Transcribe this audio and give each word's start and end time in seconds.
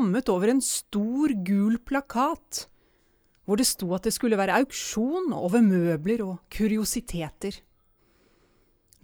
Kommet 0.00 0.30
over 0.32 0.48
en 0.48 0.62
stor, 0.64 1.28
gul 1.44 1.74
plakat 1.84 2.62
hvor 3.44 3.58
det 3.60 3.66
sto 3.68 3.90
at 3.92 4.06
det 4.06 4.14
skulle 4.14 4.38
være 4.40 4.54
auksjon 4.62 5.34
over 5.36 5.60
møbler 5.60 6.22
og 6.24 6.38
kuriositeter. 6.54 7.58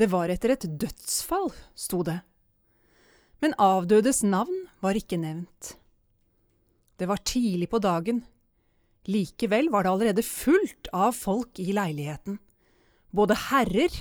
Det 0.01 0.09
var 0.09 0.33
etter 0.33 0.55
et 0.55 0.65
dødsfall, 0.81 1.51
sto 1.77 2.01
det, 2.07 2.15
men 3.45 3.53
avdødes 3.61 4.23
navn 4.25 4.63
var 4.81 4.97
ikke 4.97 5.21
nevnt. 5.21 5.75
Det 6.97 7.11
var 7.13 7.21
tidlig 7.29 7.69
på 7.75 7.83
dagen, 7.85 8.23
likevel 9.05 9.69
var 9.75 9.85
det 9.85 9.93
allerede 9.93 10.25
fullt 10.25 10.89
av 10.97 11.13
folk 11.19 11.61
i 11.61 11.77
leiligheten, 11.77 12.41
både 13.13 13.37
herrer 13.51 14.01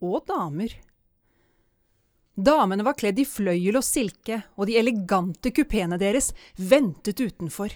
og 0.00 0.24
damer. 0.32 0.72
Damene 2.34 2.84
var 2.86 2.96
kledd 2.96 3.18
i 3.20 3.26
fløyel 3.28 3.76
og 3.76 3.84
silke, 3.84 4.40
og 4.56 4.68
de 4.68 4.78
elegante 4.80 5.52
kupeene 5.52 5.98
deres 6.00 6.30
ventet 6.56 7.20
utenfor. 7.20 7.72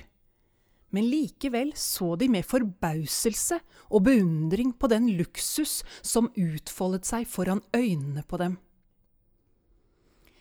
Men 0.97 1.09
likevel 1.11 1.75
så 1.77 2.15
de 2.17 2.29
med 2.33 2.47
forbauselse 2.47 3.59
og 3.91 4.07
beundring 4.07 4.73
på 4.73 4.89
den 4.89 5.11
luksus 5.19 5.83
som 6.01 6.31
utfoldet 6.41 7.05
seg 7.09 7.27
foran 7.29 7.61
øynene 7.77 8.25
på 8.25 8.41
dem. 8.41 8.57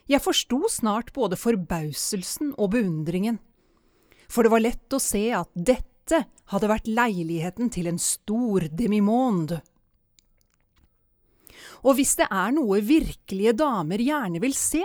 Jeg 0.08 0.22
forsto 0.22 0.62
snart 0.70 1.12
både 1.16 1.36
forbauselsen 1.36 2.54
og 2.62 2.72
beundringen, 2.78 3.40
for 4.30 4.46
det 4.46 4.54
var 4.54 4.64
lett 4.64 4.96
å 4.96 5.02
se 5.02 5.28
at 5.34 5.50
dette 5.58 6.22
hadde 6.54 6.70
vært 6.70 6.88
leiligheten 6.88 7.72
til 7.74 7.90
en 7.90 8.00
stor 8.00 8.68
demimonde. 8.70 9.60
Og 11.84 11.98
hvis 11.98 12.16
det 12.20 12.28
er 12.32 12.54
noe 12.56 12.82
virkelige 12.86 13.56
damer 13.58 14.02
gjerne 14.02 14.42
vil 14.44 14.56
se, 14.58 14.84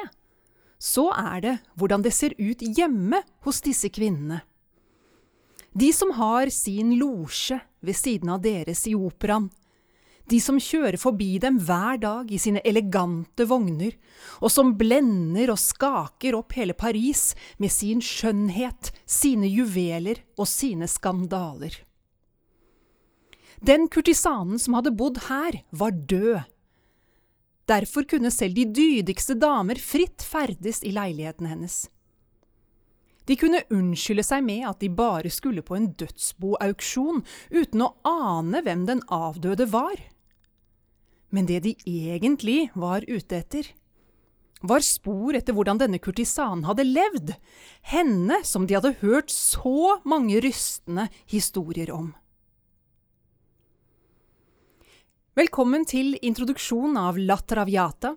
så 0.81 1.11
er 1.12 1.41
det 1.45 1.56
hvordan 1.77 2.05
det 2.05 2.14
ser 2.17 2.37
ut 2.41 2.62
hjemme 2.64 3.20
hos 3.45 3.61
disse 3.64 3.91
kvinnene. 3.92 4.41
De 5.72 5.92
som 5.95 6.11
har 6.17 6.50
sin 6.50 6.97
losje 6.98 7.61
ved 7.84 7.95
siden 7.95 8.33
av 8.33 8.41
deres 8.42 8.87
i 8.91 8.97
operaen, 8.97 9.50
de 10.31 10.39
som 10.42 10.61
kjører 10.62 10.98
forbi 11.00 11.39
dem 11.42 11.59
hver 11.67 11.98
dag 12.03 12.28
i 12.31 12.39
sine 12.39 12.62
elegante 12.67 13.47
vogner, 13.50 13.97
og 14.39 14.53
som 14.53 14.77
blender 14.78 15.50
og 15.50 15.59
skaker 15.59 16.37
opp 16.39 16.55
hele 16.59 16.77
Paris 16.78 17.33
med 17.59 17.72
sin 17.75 18.03
skjønnhet, 18.05 18.92
sine 19.06 19.50
juveler 19.50 20.22
og 20.39 20.47
sine 20.50 20.87
skandaler. 20.91 21.75
Den 23.61 23.89
kurtisanen 23.92 24.61
som 24.62 24.78
hadde 24.78 24.94
bodd 24.97 25.19
her, 25.27 25.61
var 25.75 25.92
død 25.92 26.47
Derfor 27.71 28.07
kunne 28.09 28.33
selv 28.35 28.57
de 28.57 28.67
dydigste 28.67 29.37
damer 29.39 29.79
fritt 29.79 30.25
ferdes 30.27 30.83
i 30.83 30.93
leiligheten 30.95 31.47
hennes. 31.47 31.85
De 33.29 33.37
kunne 33.39 33.62
unnskylde 33.71 34.25
seg 34.27 34.43
med 34.43 34.65
at 34.67 34.81
de 34.83 34.89
bare 34.91 35.31
skulle 35.31 35.62
på 35.62 35.77
en 35.77 35.93
dødsboauksjon, 36.01 37.21
uten 37.55 37.85
å 37.85 37.93
ane 38.09 38.65
hvem 38.67 38.87
den 38.89 39.05
avdøde 39.07 39.69
var. 39.71 40.01
Men 41.31 41.47
det 41.47 41.61
de 41.69 41.77
egentlig 41.87 42.73
var 42.75 43.07
ute 43.07 43.39
etter, 43.39 43.69
var 44.67 44.83
spor 44.84 45.37
etter 45.39 45.55
hvordan 45.56 45.78
denne 45.81 46.00
kurtisanen 46.03 46.67
hadde 46.67 46.89
levd, 46.89 47.37
henne 47.93 48.41
som 48.44 48.67
de 48.67 48.77
hadde 48.77 48.99
hørt 49.05 49.31
så 49.33 50.00
mange 50.03 50.43
rystende 50.43 51.06
historier 51.31 51.94
om. 51.94 52.11
Velkommen 55.39 55.85
til 55.87 56.17
introduksjon 56.27 56.97
av 56.99 57.15
La 57.15 57.37
Traviata. 57.39 58.17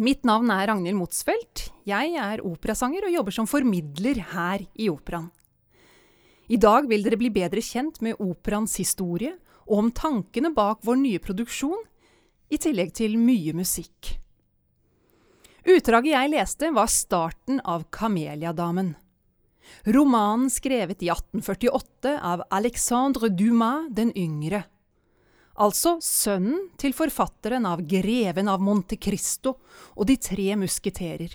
Mitt 0.00 0.22
navn 0.24 0.48
er 0.48 0.70
Ragnhild 0.70 0.96
Motsfeldt. 0.96 1.66
Jeg 1.84 2.14
er 2.16 2.40
operasanger 2.48 3.04
og 3.04 3.12
jobber 3.12 3.34
som 3.36 3.48
formidler 3.50 4.22
her 4.30 4.64
i 4.72 4.86
operaen. 4.88 5.26
I 6.48 6.56
dag 6.56 6.88
vil 6.88 7.04
dere 7.04 7.18
bli 7.20 7.28
bedre 7.34 7.60
kjent 7.60 8.00
med 8.00 8.16
operaens 8.24 8.78
historie 8.80 9.34
og 9.66 9.74
om 9.82 9.90
tankene 9.92 10.48
bak 10.56 10.80
vår 10.88 10.96
nye 11.02 11.20
produksjon, 11.20 11.84
i 12.48 12.56
tillegg 12.56 12.94
til 12.96 13.20
mye 13.20 13.52
musikk. 13.52 14.14
Utdraget 15.68 16.14
jeg 16.14 16.32
leste, 16.32 16.72
var 16.72 16.88
starten 16.88 17.60
av 17.68 17.84
Kameliadamen. 17.92 18.94
Romanen 19.92 20.48
skrevet 20.48 21.04
i 21.04 21.12
1848 21.12 22.16
av 22.16 22.48
Alexandre 22.48 23.28
Dumas 23.28 23.92
den 23.92 24.16
yngre 24.16 24.64
altså 25.58 25.96
sønnen 26.04 26.68
til 26.80 26.94
forfatteren 26.96 27.66
av 27.68 27.82
Greven 27.88 28.48
av 28.50 28.62
Monte 28.62 28.98
Cristo 29.00 29.56
og 29.96 30.06
De 30.08 30.16
tre 30.22 30.54
musketerer. 30.58 31.34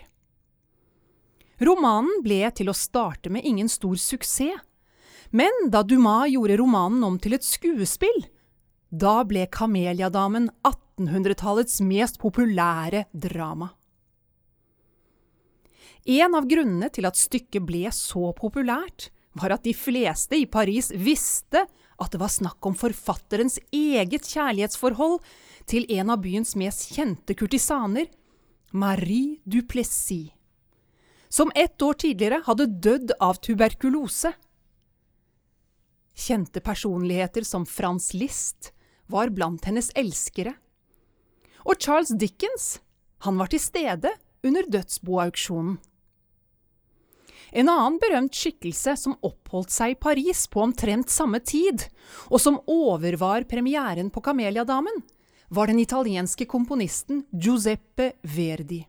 Romanen 1.63 2.23
ble 2.25 2.41
til 2.55 2.71
å 2.71 2.75
starte 2.75 3.31
med 3.31 3.45
ingen 3.45 3.69
stor 3.71 3.95
suksess, 3.99 4.59
men 5.33 5.69
da 5.73 5.81
Dumas 5.81 6.29
gjorde 6.29 6.59
romanen 6.59 7.03
om 7.07 7.15
til 7.21 7.33
et 7.37 7.45
skuespill, 7.45 8.25
da 8.93 9.23
ble 9.25 9.47
Kameliadamen 9.49 10.51
1800-tallets 10.61 11.79
mest 11.81 12.19
populære 12.21 13.07
drama. 13.09 13.71
En 16.03 16.35
av 16.37 16.45
grunnene 16.49 16.91
til 16.93 17.07
at 17.07 17.17
stykket 17.17 17.65
ble 17.65 17.87
så 17.95 18.33
populært, 18.37 19.09
var 19.33 19.55
at 19.55 19.63
de 19.65 19.73
fleste 19.73 20.37
i 20.37 20.45
Paris 20.45 20.91
visste 20.93 21.63
at 22.01 22.13
det 22.13 22.21
var 22.21 22.31
snakk 22.31 22.65
om 22.65 22.75
forfatterens 22.77 23.59
eget 23.71 24.27
kjærlighetsforhold 24.29 25.19
til 25.69 25.85
en 25.93 26.13
av 26.13 26.21
byens 26.23 26.55
mest 26.59 26.89
kjente 26.95 27.35
kurtisaner, 27.37 28.09
Marie 28.73 29.37
Duplessis, 29.45 30.31
som 31.29 31.51
ett 31.55 31.81
år 31.81 31.93
tidligere 32.01 32.41
hadde 32.45 32.65
dødd 32.81 33.13
av 33.21 33.37
tuberkulose. 33.41 34.33
Kjente 36.13 36.61
personligheter 36.61 37.45
som 37.45 37.65
Frans 37.65 38.11
List 38.13 38.71
var 39.09 39.29
blant 39.33 39.65
hennes 39.65 39.89
elskere. 39.97 40.55
Og 41.65 41.79
Charles 41.81 42.13
Dickens, 42.17 42.79
han 43.25 43.37
var 43.37 43.49
til 43.49 43.61
stede 43.61 44.11
under 44.43 44.67
dødsboauksjonen. 44.69 45.77
En 47.53 47.69
annen 47.69 47.99
berømt 48.01 48.33
skikkelse 48.33 48.95
som 48.97 49.17
oppholdt 49.21 49.69
seg 49.69 49.93
i 49.93 49.99
Paris 50.01 50.47
på 50.49 50.63
omtrent 50.63 51.11
samme 51.13 51.37
tid, 51.45 51.85
og 52.33 52.41
som 52.41 52.57
overvar 52.65 53.45
premieren 53.49 54.09
på 54.09 54.23
Kameliadamen, 54.25 55.03
var 55.53 55.69
den 55.69 55.83
italienske 55.83 56.47
komponisten 56.49 57.21
Giuseppe 57.29 58.15
Verdi. 58.25 58.81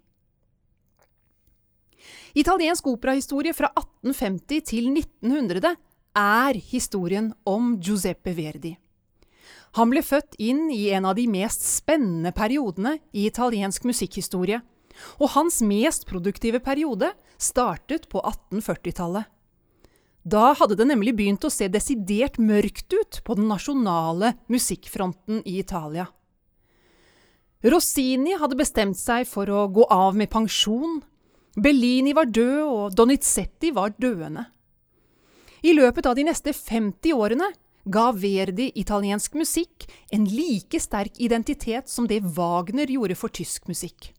Italiensk 2.34 2.88
operahistorie 2.88 3.52
fra 3.54 3.68
1850 3.76 4.64
til 4.72 4.88
1900 4.94 5.74
er 6.16 6.58
historien 6.72 7.34
om 7.44 7.76
Giuseppe 7.84 8.32
Verdi. 8.34 8.72
Han 9.76 9.90
ble 9.90 10.00
født 10.06 10.38
inn 10.40 10.70
i 10.72 10.88
en 10.96 11.04
av 11.10 11.18
de 11.18 11.26
mest 11.28 11.66
spennende 11.66 12.32
periodene 12.32 12.96
i 13.12 13.26
italiensk 13.28 13.84
musikkhistorie 13.84 14.62
og 15.18 15.32
hans 15.34 15.60
mest 15.66 16.06
produktive 16.08 16.60
periode 16.62 17.10
startet 17.38 18.08
på 18.08 18.20
1840-tallet. 18.20 19.30
Da 20.24 20.54
hadde 20.56 20.78
det 20.78 20.86
nemlig 20.88 21.12
begynt 21.18 21.44
å 21.44 21.52
se 21.52 21.68
desidert 21.68 22.38
mørkt 22.40 22.92
ut 22.96 23.20
på 23.24 23.36
den 23.36 23.50
nasjonale 23.50 24.32
musikkfronten 24.48 25.42
i 25.44 25.58
Italia. 25.60 26.06
Rossini 27.64 28.36
hadde 28.40 28.56
bestemt 28.56 28.96
seg 29.00 29.28
for 29.28 29.48
å 29.52 29.66
gå 29.72 29.84
av 29.92 30.16
med 30.16 30.32
pensjon, 30.32 31.02
Bellini 31.54 32.14
var 32.16 32.26
død, 32.26 32.62
og 32.66 32.96
Donizetti 32.96 33.70
var 33.74 33.92
døende. 34.00 34.48
I 35.64 35.72
løpet 35.76 36.06
av 36.08 36.16
de 36.18 36.24
neste 36.26 36.52
50 36.52 37.14
årene 37.14 37.46
ga 37.84 38.08
Verdi 38.16 38.70
italiensk 38.80 39.36
musikk 39.36 39.86
en 40.12 40.24
like 40.28 40.80
sterk 40.80 41.20
identitet 41.20 41.88
som 41.88 42.08
det 42.08 42.22
Wagner 42.36 42.90
gjorde 42.90 43.16
for 43.16 43.32
tysk 43.32 43.68
musikk. 43.68 44.13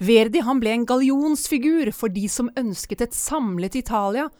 Verdi 0.00 0.40
han 0.40 0.60
ble 0.62 0.72
en 0.72 0.86
gallionsfigur 0.88 1.90
for 1.92 2.08
de 2.12 2.24
som 2.32 2.48
ønsket 2.56 3.02
et 3.04 3.16
samlet 3.16 3.76
Italia, 3.76 4.30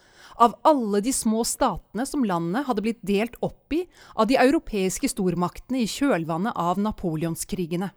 av 0.40 0.54
alle 0.64 1.02
de 1.04 1.12
små 1.12 1.42
statene 1.44 2.06
som 2.08 2.24
landet 2.24 2.64
hadde 2.64 2.84
blitt 2.86 3.02
delt 3.04 3.34
opp 3.44 3.74
i 3.76 3.82
av 4.14 4.30
de 4.30 4.38
europeiske 4.40 5.10
stormaktene 5.12 5.82
i 5.82 5.90
kjølvannet 5.90 6.56
av 6.56 6.80
napoleonskrigene. 6.80 7.90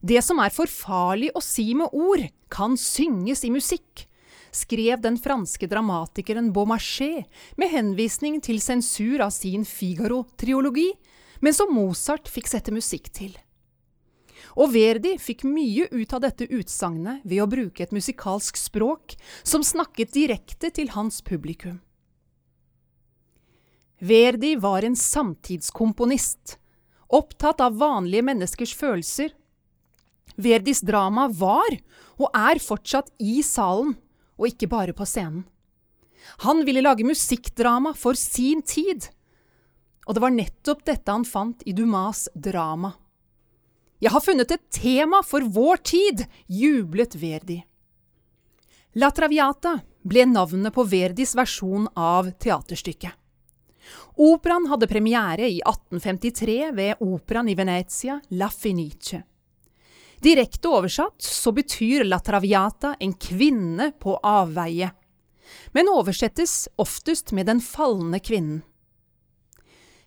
Det 0.00 0.22
som 0.24 0.40
er 0.42 0.54
for 0.54 0.70
farlig 0.70 1.28
å 1.36 1.44
si 1.44 1.68
med 1.76 1.92
ord, 1.92 2.24
kan 2.48 2.78
synges 2.80 3.44
i 3.44 3.52
musikk, 3.52 4.06
skrev 4.52 5.04
den 5.04 5.20
franske 5.20 5.68
dramatikeren 5.68 6.50
Beaumarchais 6.56 7.28
med 7.60 7.72
henvisning 7.72 8.40
til 8.44 8.64
sensur 8.64 9.22
av 9.24 9.30
sin 9.36 9.68
Figaro-triologi, 9.68 10.88
men 11.44 11.56
som 11.56 11.72
Mozart 11.76 12.32
fikk 12.32 12.48
sette 12.48 12.72
musikk 12.74 13.12
til. 13.12 13.36
Og 14.58 14.72
Verdi 14.74 15.14
fikk 15.20 15.46
mye 15.48 15.86
ut 15.92 16.12
av 16.12 16.24
dette 16.24 16.48
utsagnet 16.52 17.24
ved 17.24 17.40
å 17.44 17.48
bruke 17.48 17.84
et 17.84 17.94
musikalsk 17.94 18.58
språk 18.60 19.16
som 19.42 19.64
snakket 19.64 20.12
direkte 20.12 20.72
til 20.74 20.92
hans 20.96 21.22
publikum. 21.24 21.80
Verdi 24.02 24.56
var 24.58 24.82
en 24.82 24.96
samtidskomponist, 24.98 26.58
opptatt 27.06 27.62
av 27.62 27.78
vanlige 27.78 28.24
menneskers 28.26 28.74
følelser. 28.74 29.30
Verdis 30.34 30.82
drama 30.82 31.28
var, 31.30 31.76
og 32.18 32.34
er 32.34 32.58
fortsatt, 32.58 33.12
i 33.22 33.44
salen, 33.46 33.94
og 34.40 34.48
ikke 34.48 34.68
bare 34.72 34.96
på 34.96 35.06
scenen. 35.06 35.44
Han 36.46 36.64
ville 36.66 36.82
lage 36.82 37.06
musikkdrama 37.06 37.94
for 37.98 38.18
sin 38.18 38.62
tid, 38.66 39.08
og 40.06 40.16
det 40.16 40.22
var 40.24 40.34
nettopp 40.34 40.84
dette 40.86 41.14
han 41.14 41.26
fant 41.26 41.62
i 41.66 41.74
Dumas 41.74 42.28
drama. 42.34 42.92
Jeg 44.02 44.10
har 44.10 44.20
funnet 44.24 44.50
et 44.50 44.62
tema 44.74 45.20
for 45.22 45.44
vår 45.46 45.78
tid, 45.86 46.24
jublet 46.50 47.14
Verdi. 47.14 47.60
La 48.98 49.12
Traviata 49.14 49.76
ble 50.02 50.24
navnet 50.26 50.74
på 50.74 50.82
Verdis 50.90 51.36
versjon 51.38 51.86
av 51.94 52.32
teaterstykket. 52.42 53.14
Operaen 54.18 54.66
hadde 54.70 54.90
premiere 54.90 55.46
i 55.46 55.60
1853 55.62 56.56
ved 56.74 57.06
operaen 57.06 57.48
i 57.48 57.54
Venezia, 57.54 58.18
La 58.34 58.50
Finice. 58.50 59.22
Direkte 60.22 60.74
oversatt 60.74 61.22
så 61.22 61.54
betyr 61.54 62.02
La 62.04 62.18
Traviata 62.18 62.96
en 62.98 63.14
kvinne 63.14 63.92
på 64.02 64.18
avveie, 64.18 64.90
men 65.78 65.94
oversettes 65.94 66.66
oftest 66.82 67.30
med 67.32 67.46
den 67.46 67.62
falne 67.62 68.18
kvinnen. 68.18 68.64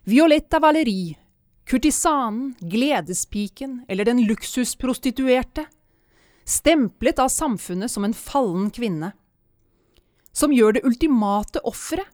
Violetta 0.04 0.60
Valeri, 0.60 1.16
kurtisanen, 1.66 2.54
gledespiken 2.60 3.84
eller 3.88 4.04
den 4.04 4.22
luksusprostituerte, 4.26 5.66
stemplet 6.44 7.18
av 7.18 7.28
samfunnet 7.28 7.90
som 7.90 8.04
en 8.06 8.14
fallen 8.14 8.70
kvinne, 8.70 9.12
som 10.32 10.52
gjør 10.54 10.76
det 10.76 10.84
ultimate 10.86 11.62
offeret. 11.66 12.06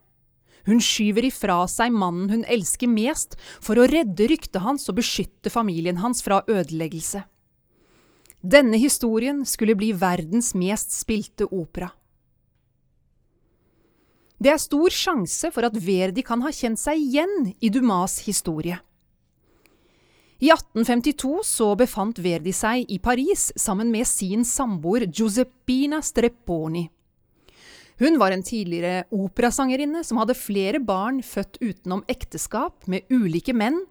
Hun 0.63 0.79
skyver 0.79 1.27
ifra 1.27 1.65
seg 1.67 1.91
mannen 1.91 2.31
hun 2.31 2.45
elsker 2.47 2.87
mest, 2.87 3.35
for 3.59 3.81
å 3.83 3.87
redde 3.91 4.29
ryktet 4.31 4.63
hans 4.63 4.87
og 4.89 5.01
beskytte 5.01 5.51
familien 5.51 5.99
hans 5.99 6.23
fra 6.23 6.39
ødeleggelse. 6.47 7.25
Denne 8.43 8.79
historien 8.79 9.43
skulle 9.47 9.75
bli 9.79 9.91
verdens 9.95 10.53
mest 10.55 10.95
spilte 10.95 11.49
opera. 11.51 11.91
Det 14.43 14.51
er 14.51 14.63
stor 14.63 14.91
sjanse 14.91 15.51
for 15.55 15.67
at 15.67 15.77
Verdi 15.79 16.23
kan 16.27 16.43
ha 16.43 16.51
kjent 16.55 16.79
seg 16.79 16.99
igjen 16.99 17.53
i 17.63 17.71
Dumas 17.71 18.21
historie. 18.27 18.79
I 20.43 20.49
1852 20.51 21.41
så 21.47 21.69
befant 21.79 22.19
Verdi 22.19 22.51
seg 22.51 22.89
i 22.91 22.97
Paris 22.99 23.53
sammen 23.55 23.93
med 23.95 24.09
sin 24.11 24.41
samboer 24.43 25.05
Giuseppina 25.07 26.01
Strepponi. 26.03 26.89
Hun 28.03 28.17
var 28.19 28.35
en 28.35 28.43
tidligere 28.43 29.05
operasangerinne 29.15 30.01
som 30.03 30.19
hadde 30.19 30.35
flere 30.35 30.81
barn 30.83 31.21
født 31.23 31.61
utenom 31.61 32.03
ekteskap 32.11 32.89
med 32.91 33.07
ulike 33.15 33.55
menn, 33.55 33.85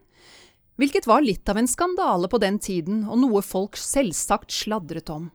hvilket 0.75 1.07
var 1.07 1.23
litt 1.23 1.47
av 1.47 1.61
en 1.61 1.71
skandale 1.71 2.27
på 2.27 2.41
den 2.43 2.57
tiden 2.59 3.05
og 3.07 3.21
noe 3.21 3.43
folk 3.45 3.79
selvsagt 3.79 4.51
sladret 4.51 5.07
om. 5.13 5.29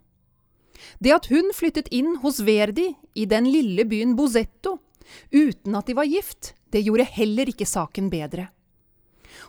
Det 1.01 1.15
at 1.17 1.31
hun 1.33 1.49
flyttet 1.57 1.89
inn 1.97 2.19
hos 2.21 2.43
Verdi 2.45 2.91
i 3.17 3.25
den 3.25 3.49
lille 3.49 3.89
byen 3.89 4.13
Bozetto 4.21 4.77
uten 5.33 5.81
at 5.81 5.89
de 5.89 5.97
var 5.97 6.13
gift, 6.13 6.53
det 6.69 6.85
gjorde 6.85 7.09
heller 7.17 7.49
ikke 7.49 7.65
saken 7.65 8.13
bedre. 8.13 8.51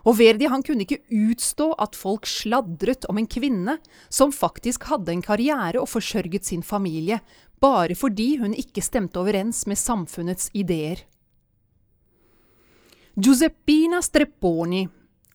Og 0.07 0.15
Verdi 0.21 0.47
han 0.47 0.63
kunne 0.63 0.85
ikke 0.85 1.01
utstå 1.11 1.73
at 1.83 1.97
folk 1.99 2.27
sladret 2.29 3.05
om 3.11 3.19
en 3.19 3.27
kvinne 3.27 3.75
som 4.07 4.31
faktisk 4.31 4.87
hadde 4.87 5.11
en 5.11 5.23
karriere 5.25 5.81
og 5.81 5.89
forsørget 5.91 6.47
sin 6.47 6.63
familie, 6.63 7.19
bare 7.59 7.95
fordi 7.97 8.37
hun 8.39 8.55
ikke 8.55 8.83
stemte 8.85 9.19
overens 9.19 9.65
med 9.67 9.79
samfunnets 9.79 10.51
ideer. 10.55 11.03
Giuseppina 13.17 13.99
Strepponi 14.05 14.85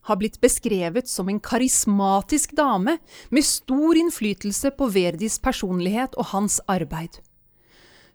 har 0.06 0.18
blitt 0.18 0.38
beskrevet 0.40 1.10
som 1.10 1.28
en 1.28 1.40
karismatisk 1.42 2.54
dame 2.58 2.96
med 3.30 3.46
stor 3.46 3.98
innflytelse 3.98 4.72
på 4.78 4.88
Verdis 4.94 5.38
personlighet 5.42 6.16
og 6.16 6.30
hans 6.32 6.60
arbeid. 6.70 7.20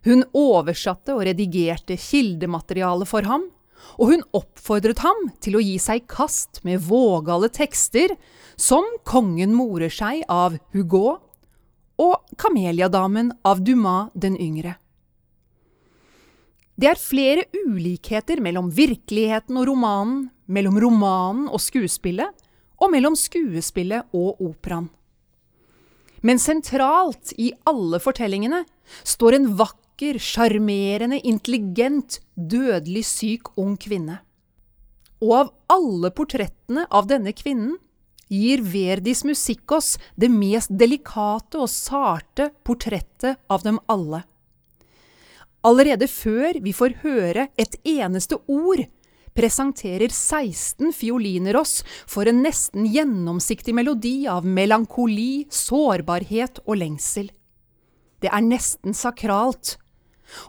Hun 0.08 0.24
oversatte 0.36 1.14
og 1.14 1.24
redigerte 1.28 1.96
kildemateriale 2.00 3.08
for 3.08 3.28
ham, 3.28 3.48
og 3.98 4.12
hun 4.12 4.26
oppfordret 4.36 5.02
ham 5.04 5.28
til 5.42 5.58
å 5.58 5.62
gi 5.62 5.76
seg 5.82 6.02
i 6.02 6.08
kast 6.10 6.60
med 6.66 6.82
vågale 6.86 7.50
tekster 7.52 8.14
som 8.58 8.86
Kongen 9.08 9.54
morer 9.56 9.92
seg 9.92 10.24
av 10.28 10.58
Hugo 10.74 11.18
og 11.98 12.36
Kameliadamen 12.38 13.32
av 13.46 13.62
Dumas 13.66 14.12
den 14.14 14.38
yngre. 14.38 14.76
Det 16.78 16.86
er 16.86 17.00
flere 17.00 17.48
ulikheter 17.66 18.38
mellom 18.42 18.68
virkeligheten 18.70 19.56
og 19.58 19.66
romanen, 19.66 20.28
mellom 20.46 20.78
romanen 20.78 21.48
og 21.50 21.58
skuespillet, 21.58 22.30
og 22.78 22.92
mellom 22.92 23.16
skuespillet 23.18 24.14
og 24.14 24.38
operaen. 24.38 24.86
Men 26.22 26.38
sentralt 26.42 27.32
i 27.38 27.50
alle 27.66 27.98
fortellingene 28.02 28.62
står 29.02 29.38
en 29.38 29.52
vakker, 29.58 29.84
sjarmerende, 29.98 31.18
intelligent, 31.26 32.20
dødelig 32.34 33.04
syk 33.08 33.52
ung 33.58 33.76
kvinne. 33.80 34.20
Og 35.18 35.34
av 35.34 35.52
alle 35.74 36.10
portrettene 36.14 36.86
av 36.94 37.08
denne 37.10 37.34
kvinnen 37.34 37.74
gir 38.28 38.62
Verdis 38.62 39.24
musikk 39.24 39.72
oss 39.72 39.96
det 40.16 40.28
mest 40.30 40.70
delikate 40.70 41.58
og 41.58 41.70
sarte 41.72 42.50
portrettet 42.62 43.40
av 43.50 43.64
dem 43.66 43.80
alle. 43.90 44.22
Allerede 45.66 46.06
før 46.06 46.60
vi 46.62 46.72
får 46.76 47.00
høre 47.02 47.48
et 47.58 47.74
eneste 47.88 48.38
ord, 48.46 48.84
presenterer 49.38 50.10
16 50.10 50.92
fioliner 50.94 51.58
oss 51.58 51.80
for 52.10 52.30
en 52.30 52.40
nesten 52.42 52.86
gjennomsiktig 52.90 53.74
melodi 53.74 54.28
av 54.30 54.46
melankoli, 54.46 55.46
sårbarhet 55.50 56.62
og 56.66 56.78
lengsel. 56.80 57.28
Det 58.22 58.30
er 58.34 58.42
nesten 58.42 58.96
sakralt. 58.98 59.76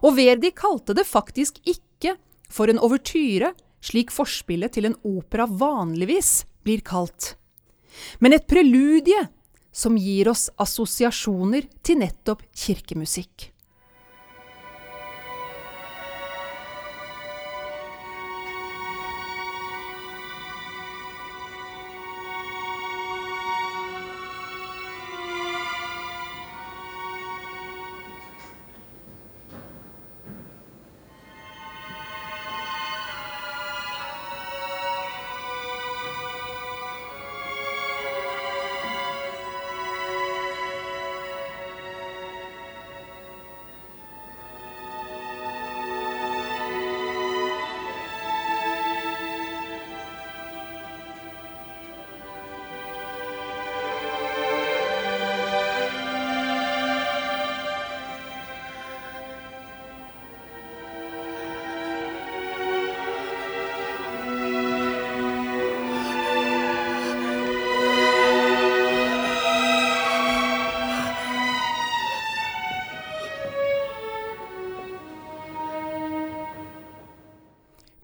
Og 0.04 0.16
Verdi 0.18 0.54
kalte 0.56 0.96
det 0.98 1.08
faktisk 1.08 1.60
ikke 1.68 2.16
for 2.50 2.72
en 2.72 2.82
overtyre, 2.82 3.54
slik 3.80 4.12
forspillet 4.12 4.76
til 4.76 4.90
en 4.90 4.98
opera 5.08 5.46
vanligvis 5.48 6.44
blir 6.66 6.84
kalt 6.86 7.36
men 8.20 8.36
et 8.36 8.48
preludie 8.50 9.22
som 9.72 9.98
gir 10.00 10.30
oss 10.32 10.50
assosiasjoner 10.60 11.68
til 11.86 12.02
nettopp 12.02 12.44
kirkemusikk. 12.58 13.52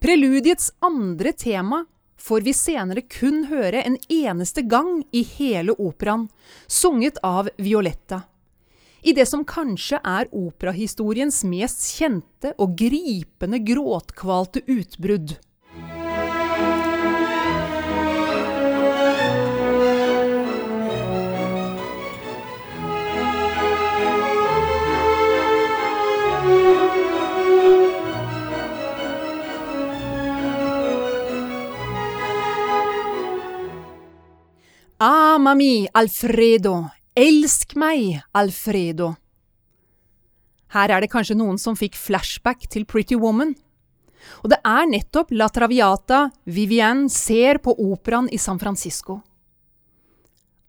Preludiets 0.06 0.74
andre 0.80 1.32
tema 1.34 1.86
får 2.18 2.42
vi 2.42 2.52
senere 2.54 3.02
kun 3.02 3.40
høre 3.50 3.80
en 3.82 3.96
eneste 4.14 4.62
gang 4.62 5.00
i 5.10 5.24
hele 5.26 5.74
operaen, 5.82 6.28
sunget 6.68 7.18
av 7.26 7.50
Violetta. 7.58 8.20
I 9.02 9.16
det 9.18 9.26
som 9.26 9.42
kanskje 9.50 9.98
er 10.06 10.30
operahistoriens 10.30 11.42
mest 11.50 11.88
kjente 11.98 12.52
og 12.62 12.78
gripende 12.78 13.58
gråtkvalte 13.66 14.62
utbrudd. 14.70 15.40
Amami, 35.36 35.84
Alfredo, 35.92 36.86
Elsk 37.12 37.74
meg, 37.76 38.22
Alfredo. 38.32 39.10
Her 40.72 40.94
er 40.96 41.04
det 41.04 41.10
kanskje 41.12 41.36
noen 41.36 41.58
som 41.60 41.76
fikk 41.76 41.98
flashback 42.00 42.70
til 42.72 42.86
Pretty 42.88 43.18
Woman. 43.20 43.52
Og 44.46 44.54
det 44.54 44.62
er 44.64 44.88
nettopp 44.88 45.34
La 45.36 45.50
Traviata 45.52 46.22
Vivienne 46.48 47.12
ser 47.12 47.60
på 47.60 47.74
operaen 47.84 48.30
i 48.32 48.40
San 48.40 48.62
Francisco. 48.64 49.18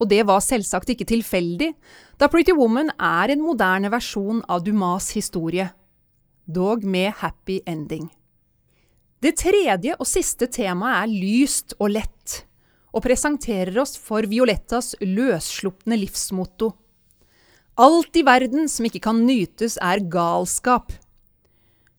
Og 0.02 0.10
det 0.10 0.24
var 0.26 0.42
selvsagt 0.42 0.90
ikke 0.96 1.06
tilfeldig, 1.14 1.70
da 2.18 2.26
Pretty 2.26 2.56
Woman 2.58 2.90
er 2.98 3.36
en 3.36 3.46
moderne 3.46 3.92
versjon 3.94 4.42
av 4.50 4.66
Dumas 4.66 5.12
historie, 5.14 5.68
dog 6.42 6.82
med 6.82 7.14
happy 7.22 7.60
ending. 7.70 8.10
Det 9.22 9.36
tredje 9.38 9.94
og 9.94 10.10
siste 10.10 10.50
temaet 10.50 11.04
er 11.04 11.16
lyst 11.22 11.78
og 11.78 11.94
lett, 12.00 12.42
og 12.96 13.04
presenterer 13.04 13.76
oss 13.82 13.98
for 14.00 14.24
Violettas 14.30 14.94
løsslupne 15.04 15.98
livsmotto. 16.00 16.70
Alt 17.76 18.16
i 18.16 18.22
verden 18.24 18.70
som 18.72 18.86
ikke 18.88 19.02
kan 19.04 19.20
nytes, 19.28 19.76
er 19.84 20.00
galskap. 20.00 20.94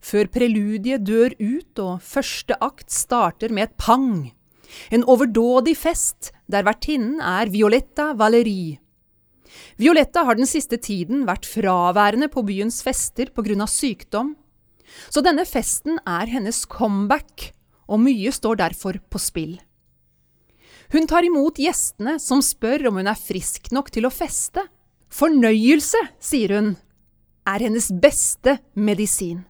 Før 0.01 0.29
preludiet 0.33 1.05
dør 1.05 1.35
ut 1.37 1.81
og 1.83 2.01
første 2.01 2.57
akt 2.63 2.89
starter 2.93 3.53
med 3.53 3.67
et 3.67 3.77
pang. 3.77 4.31
En 4.89 5.05
overdådig 5.05 5.75
fest 5.77 6.31
der 6.49 6.65
vertinnen 6.65 7.21
er 7.21 7.51
Violetta 7.53 8.11
Valerie. 8.17 8.79
Violetta 9.77 10.23
har 10.25 10.37
den 10.37 10.49
siste 10.49 10.79
tiden 10.81 11.27
vært 11.29 11.45
fraværende 11.45 12.27
på 12.33 12.41
byens 12.45 12.81
fester 12.85 13.29
av 13.37 13.69
sykdom, 13.69 14.35
så 15.09 15.21
denne 15.21 15.45
festen 15.45 15.99
er 16.07 16.25
hennes 16.25 16.65
comeback, 16.65 17.53
og 17.87 18.01
mye 18.01 18.31
står 18.33 18.55
derfor 18.65 18.99
på 19.09 19.21
spill. 19.21 19.57
Hun 20.93 21.07
tar 21.07 21.25
imot 21.27 21.59
gjestene 21.59 22.15
som 22.19 22.41
spør 22.43 22.87
om 22.89 22.99
hun 23.01 23.09
er 23.11 23.19
frisk 23.19 23.71
nok 23.75 23.91
til 23.91 24.07
å 24.07 24.13
feste. 24.13 24.63
Fornøyelse, 25.11 25.99
sier 26.19 26.53
hun, 26.55 26.73
er 27.47 27.63
hennes 27.63 27.89
beste 27.91 28.57
medisin. 28.75 29.43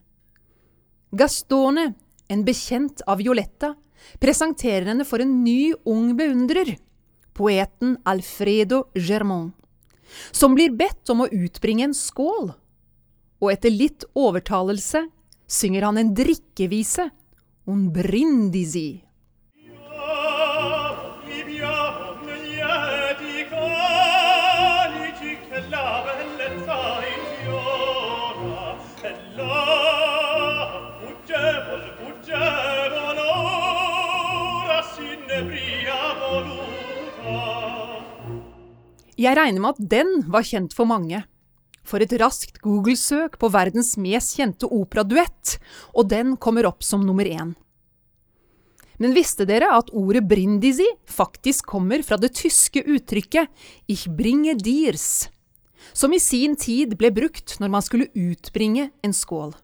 Gastone, 1.18 1.92
en 2.28 2.44
bekjent 2.46 3.02
av 3.08 3.22
Violetta, 3.22 3.76
presenterer 4.22 4.92
henne 4.92 5.06
for 5.08 5.24
en 5.24 5.40
ny 5.44 5.74
ung 5.88 6.12
beundrer, 6.18 6.76
poeten 7.38 7.96
Alfredo 8.06 8.88
Germont, 8.98 9.54
som 10.32 10.56
blir 10.58 10.74
bedt 10.78 11.10
om 11.14 11.24
å 11.24 11.32
utbringe 11.32 11.88
en 11.88 11.96
skål, 11.98 12.52
og 13.38 13.52
etter 13.54 13.74
litt 13.74 14.06
overtalelse 14.18 15.06
synger 15.48 15.88
han 15.88 16.02
en 16.02 16.14
drikkevise, 16.18 17.10
un 17.70 17.88
brindisi. 17.94 19.07
Jeg 39.18 39.34
regner 39.34 39.64
med 39.64 39.74
at 39.74 39.90
den 39.90 40.12
var 40.30 40.46
kjent 40.46 40.76
for 40.78 40.86
mange. 40.86 41.24
For 41.88 42.04
et 42.04 42.14
raskt 42.22 42.60
Google-søk 42.62 43.40
på 43.42 43.50
verdens 43.50 43.96
mest 43.98 44.36
kjente 44.38 44.68
operaduett, 44.70 45.56
og 45.98 46.12
den 46.12 46.36
kommer 46.38 46.68
opp 46.70 46.86
som 46.86 47.02
nummer 47.02 47.26
én. 47.26 47.56
Men 49.02 49.16
visste 49.18 49.46
dere 49.50 49.72
at 49.74 49.90
ordet 49.94 50.24
brindisi 50.30 50.86
faktisk 51.10 51.70
kommer 51.74 52.04
fra 52.06 52.18
det 52.22 52.34
tyske 52.38 52.82
uttrykket 52.86 53.50
ich 53.90 54.06
bringe 54.10 54.54
dirs, 54.58 55.30
som 55.94 56.14
i 56.14 56.22
sin 56.22 56.58
tid 56.58 56.98
ble 56.98 57.10
brukt 57.14 57.58
når 57.62 57.74
man 57.74 57.86
skulle 57.86 58.10
utbringe 58.14 58.90
en 59.02 59.18
skål? 59.18 59.56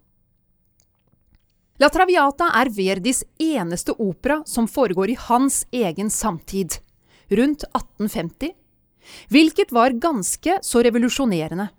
La 1.81 1.89
Traviata 1.93 2.51
er 2.57 2.69
Verdis 2.73 3.23
eneste 3.41 3.93
opera 4.01 4.41
som 4.49 4.69
foregår 4.69 5.13
i 5.13 5.21
hans 5.27 5.63
egen 5.73 6.09
samtid, 6.13 6.77
rundt 7.33 7.65
1850 7.73 8.53
hvilket 9.33 9.73
var 9.75 9.95
ganske 10.01 10.59
så 10.65 10.83
revolusjonerende, 10.85 11.69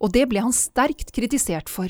og 0.00 0.12
det 0.14 0.26
ble 0.30 0.42
han 0.44 0.54
sterkt 0.54 1.12
kritisert 1.14 1.70
for. 1.72 1.88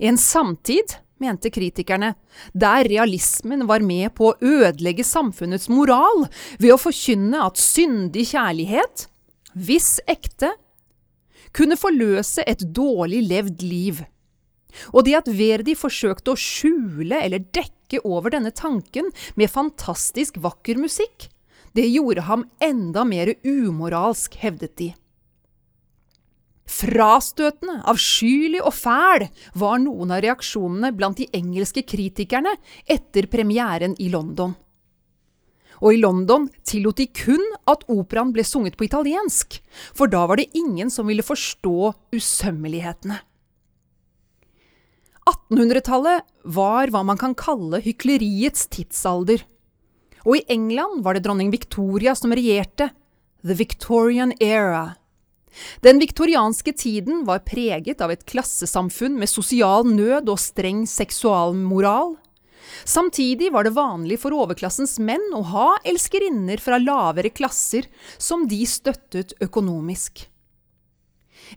I 0.00 0.10
En 0.10 0.18
samtid, 0.20 0.96
mente 1.20 1.50
kritikerne, 1.52 2.14
der 2.52 2.88
realismen 2.88 3.66
var 3.68 3.84
med 3.84 4.14
på 4.16 4.30
å 4.30 4.36
ødelegge 4.40 5.04
samfunnets 5.04 5.68
moral 5.72 6.26
ved 6.58 6.74
å 6.74 6.80
forkynne 6.80 7.44
at 7.44 7.60
syndig 7.60 8.30
kjærlighet, 8.32 9.06
hvis 9.54 9.98
ekte, 10.08 10.54
kunne 11.56 11.78
forløse 11.80 12.44
et 12.46 12.62
dårlig 12.62 13.24
levd 13.26 13.64
liv. 13.66 14.04
Og 14.94 15.04
det 15.06 15.16
at 15.18 15.30
Verdi 15.34 15.74
forsøkte 15.78 16.32
å 16.32 16.38
skjule 16.38 17.18
eller 17.18 17.42
dekke 17.42 18.02
over 18.06 18.30
denne 18.36 18.52
tanken 18.54 19.10
med 19.34 19.50
fantastisk 19.50 20.38
vakker 20.42 20.78
musikk, 20.78 21.26
det 21.76 21.86
gjorde 21.88 22.24
ham 22.26 22.46
enda 22.62 23.04
mer 23.06 23.34
umoralsk, 23.46 24.34
hevdet 24.42 24.76
de. 24.80 24.88
Frastøtende, 26.70 27.80
avskyelig 27.90 28.60
og 28.62 28.74
fæl 28.76 29.26
var 29.58 29.80
noen 29.82 30.12
av 30.14 30.22
reaksjonene 30.22 30.92
blant 30.94 31.18
de 31.18 31.26
engelske 31.34 31.82
kritikerne 31.82 32.52
etter 32.86 33.26
premieren 33.30 33.96
i 33.98 34.10
London. 34.12 34.54
Og 35.80 35.96
i 35.96 36.00
London 36.00 36.46
tillot 36.66 37.00
de 37.00 37.08
kun 37.16 37.42
at 37.70 37.86
operaen 37.90 38.30
ble 38.36 38.44
sunget 38.44 38.76
på 38.78 38.86
italiensk, 38.86 39.58
for 39.96 40.12
da 40.12 40.26
var 40.28 40.38
det 40.38 40.50
ingen 40.54 40.92
som 40.92 41.08
ville 41.08 41.24
forstå 41.26 41.92
usømmelighetene. 42.14 43.18
1800-tallet 45.30 46.26
var 46.56 46.90
hva 46.92 47.02
man 47.06 47.18
kan 47.20 47.34
kalle 47.38 47.80
hykleriets 47.84 48.66
tidsalder. 48.72 49.42
Og 50.26 50.36
i 50.36 50.44
England 50.52 51.04
var 51.04 51.16
det 51.16 51.24
dronning 51.24 51.52
Victoria 51.52 52.14
som 52.18 52.34
regjerte, 52.34 52.90
the 53.46 53.56
Victorian 53.56 54.34
era. 54.40 54.94
Den 55.80 55.98
viktorianske 55.98 56.72
tiden 56.72 57.24
var 57.26 57.42
preget 57.46 58.00
av 58.00 58.12
et 58.12 58.26
klassesamfunn 58.28 59.16
med 59.18 59.30
sosial 59.30 59.86
nød 59.88 60.28
og 60.30 60.38
streng 60.38 60.84
seksualmoral. 60.88 62.14
Samtidig 62.84 63.50
var 63.52 63.66
det 63.66 63.74
vanlig 63.74 64.20
for 64.22 64.36
overklassens 64.36 64.98
menn 65.02 65.32
å 65.34 65.42
ha 65.50 65.68
elskerinner 65.88 66.60
fra 66.62 66.78
lavere 66.78 67.32
klasser 67.34 67.88
som 68.18 68.46
de 68.48 68.62
støttet 68.68 69.34
økonomisk. 69.42 70.26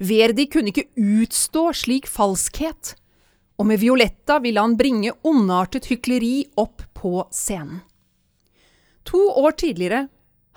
Verdi 0.01 0.47
kunne 0.49 0.73
ikke 0.73 0.89
utstå 0.97 1.67
slik 1.83 2.09
falskhet, 2.09 2.95
og 3.61 3.69
med 3.69 3.83
Violetta 3.83 4.39
ville 4.41 4.63
han 4.63 4.77
bringe 4.79 5.13
ondartet 5.21 5.91
hykleri 5.91 6.47
opp 6.57 6.81
på 6.97 7.19
scenen. 7.29 7.83
To 9.09 9.21
år 9.43 9.55
tidligere 9.59 10.07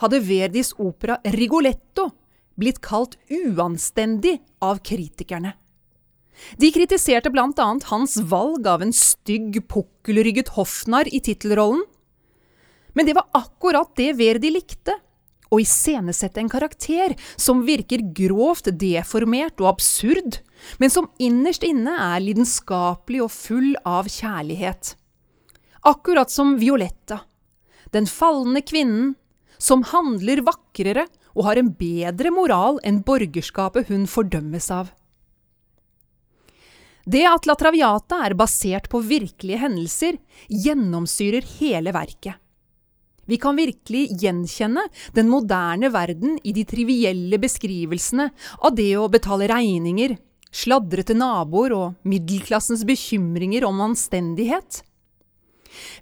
hadde 0.02 0.22
Verdis 0.22 0.72
opera 0.78 1.18
Rigoletto 1.36 2.10
blitt 2.56 2.80
kalt 2.84 3.16
uanstendig 3.30 4.38
av 4.64 4.80
kritikerne. 4.84 5.54
De 6.60 6.68
kritiserte 6.72 7.32
blant 7.32 7.58
annet 7.62 7.88
hans 7.88 8.18
valg 8.28 8.66
av 8.68 8.84
en 8.84 8.92
stygg, 8.92 9.62
pukkelrygget 9.68 10.52
hoffnarr 10.56 11.08
i 11.08 11.20
tittelrollen. 11.24 11.82
Men 12.96 13.08
det 13.08 13.16
var 13.16 13.28
akkurat 13.36 13.92
det 13.96 14.12
Verdi 14.16 14.52
likte, 14.52 14.96
å 15.52 15.60
iscenesette 15.62 16.40
en 16.42 16.50
karakter 16.50 17.14
som 17.38 17.62
virker 17.66 18.02
grovt 18.16 18.68
deformert 18.80 19.60
og 19.62 19.70
absurd, 19.70 20.40
men 20.82 20.92
som 20.92 21.08
innerst 21.22 21.64
inne 21.64 21.92
er 21.92 22.24
lidenskapelig 22.24 23.22
og 23.22 23.32
full 23.32 23.76
av 23.86 24.10
kjærlighet. 24.10 24.96
Akkurat 25.86 26.32
som 26.32 26.56
Violetta 26.58 27.20
den 27.96 28.08
falne 28.10 28.62
kvinnen, 28.64 29.14
som 29.58 29.84
handler 29.88 30.44
vakrere 30.44 31.06
og 31.36 31.48
har 31.48 31.60
en 31.60 31.72
bedre 31.76 32.32
moral 32.32 32.80
enn 32.84 33.02
borgerskapet 33.06 33.90
hun 33.90 34.06
fordømmes 34.10 34.70
av. 34.72 34.92
Det 37.06 37.22
at 37.28 37.46
La 37.46 37.54
Traviata 37.54 38.24
er 38.26 38.34
basert 38.34 38.88
på 38.90 38.98
virkelige 39.06 39.60
hendelser, 39.62 40.16
gjennomsyrer 40.50 41.46
hele 41.60 41.94
verket. 41.94 42.34
Vi 43.26 43.38
kan 43.42 43.58
virkelig 43.58 44.08
gjenkjenne 44.22 44.84
den 45.14 45.30
moderne 45.30 45.90
verden 45.94 46.36
i 46.46 46.52
de 46.54 46.62
trivielle 46.66 47.38
beskrivelsene 47.42 48.28
av 48.58 48.74
det 48.78 48.92
å 48.98 49.08
betale 49.10 49.48
regninger, 49.50 50.14
sladrete 50.54 51.14
naboer 51.18 51.74
og 51.74 52.06
middelklassens 52.06 52.84
bekymringer 52.86 53.66
om 53.66 53.82
anstendighet. 53.88 54.82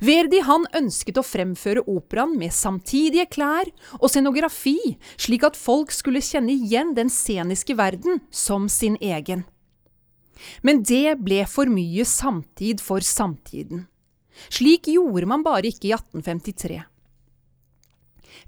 Verdi 0.04 0.40
han 0.44 0.66
ønsket 0.76 1.18
å 1.18 1.26
fremføre 1.26 1.84
operaen 1.90 2.36
med 2.38 2.54
samtidige 2.54 3.26
klær 3.32 3.70
og 4.00 4.08
scenografi, 4.12 4.96
slik 5.16 5.46
at 5.46 5.58
folk 5.58 5.94
skulle 5.94 6.22
kjenne 6.24 6.54
igjen 6.54 6.94
den 6.96 7.10
sceniske 7.12 7.76
verden 7.78 8.22
som 8.30 8.68
sin 8.68 8.98
egen. 9.00 9.44
Men 10.62 10.82
det 10.82 11.16
ble 11.22 11.44
for 11.48 11.70
mye 11.70 12.04
samtid 12.08 12.82
for 12.82 13.04
samtiden. 13.04 13.86
Slik 14.50 14.90
gjorde 14.90 15.28
man 15.30 15.44
bare 15.46 15.70
ikke 15.70 15.88
i 15.88 15.94
1853. 15.94 16.82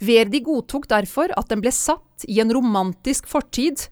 Verdi 0.02 0.40
godtok 0.44 0.88
derfor 0.90 1.32
at 1.38 1.48
den 1.52 1.62
ble 1.62 1.72
satt 1.72 2.26
i 2.28 2.40
en 2.42 2.52
romantisk 2.52 3.28
fortid, 3.30 3.86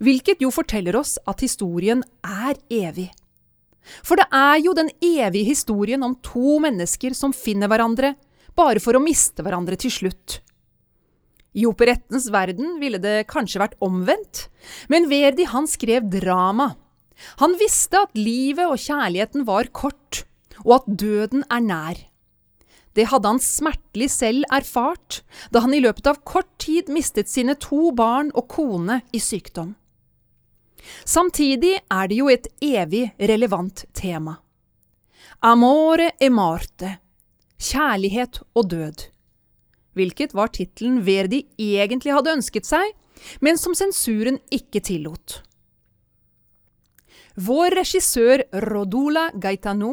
hvilket 0.00 0.44
jo 0.44 0.52
forteller 0.54 0.96
oss 1.00 1.16
at 1.28 1.42
historien 1.44 2.04
er 2.24 2.60
evig. 2.70 3.10
For 4.04 4.20
det 4.20 4.28
er 4.34 4.60
jo 4.62 4.74
den 4.76 4.90
evige 5.00 5.50
historien 5.50 6.02
om 6.06 6.16
to 6.24 6.58
mennesker 6.62 7.16
som 7.16 7.34
finner 7.36 7.70
hverandre, 7.70 8.14
bare 8.56 8.82
for 8.82 8.96
å 8.96 9.02
miste 9.02 9.44
hverandre 9.44 9.78
til 9.80 9.92
slutt. 9.94 10.40
I 11.56 11.66
operettens 11.66 12.28
verden 12.30 12.76
ville 12.82 13.00
det 13.02 13.26
kanskje 13.30 13.62
vært 13.62 13.78
omvendt, 13.82 14.46
men 14.92 15.08
Verdi 15.10 15.48
han 15.50 15.66
skrev 15.70 16.06
drama. 16.12 16.74
Han 17.42 17.56
visste 17.60 18.04
at 18.06 18.14
livet 18.16 18.70
og 18.70 18.78
kjærligheten 18.78 19.44
var 19.48 19.72
kort, 19.74 20.22
og 20.62 20.78
at 20.78 20.86
døden 21.02 21.42
er 21.50 21.64
nær. 21.64 21.98
Det 22.94 23.06
hadde 23.10 23.30
han 23.30 23.42
smertelig 23.42 24.10
selv 24.14 24.46
erfart, 24.50 25.20
da 25.54 25.62
han 25.62 25.74
i 25.74 25.82
løpet 25.82 26.08
av 26.10 26.22
kort 26.26 26.50
tid 26.62 26.90
mistet 26.90 27.30
sine 27.30 27.54
to 27.58 27.90
barn 27.96 28.32
og 28.34 28.48
kone 28.50 29.00
i 29.14 29.22
sykdom. 29.22 29.74
Samtidig 31.04 31.76
er 31.90 32.08
det 32.10 32.18
jo 32.18 32.28
et 32.32 32.48
evig 32.62 33.10
relevant 33.18 33.84
tema. 33.96 34.38
Amore 35.40 36.12
e 36.20 36.28
marte 36.28 36.98
kjærlighet 37.60 38.40
og 38.56 38.70
død, 38.72 39.06
hvilket 39.96 40.34
var 40.36 40.52
tittelen 40.54 41.02
Verdi 41.04 41.44
egentlig 41.60 42.14
hadde 42.16 42.34
ønsket 42.38 42.68
seg, 42.68 42.92
men 43.44 43.60
som 43.60 43.76
sensuren 43.76 44.40
ikke 44.52 44.80
tillot. 44.84 45.40
Vår 47.40 47.76
regissør 47.78 48.44
Rodula 48.68 49.28
Gaetano 49.40 49.92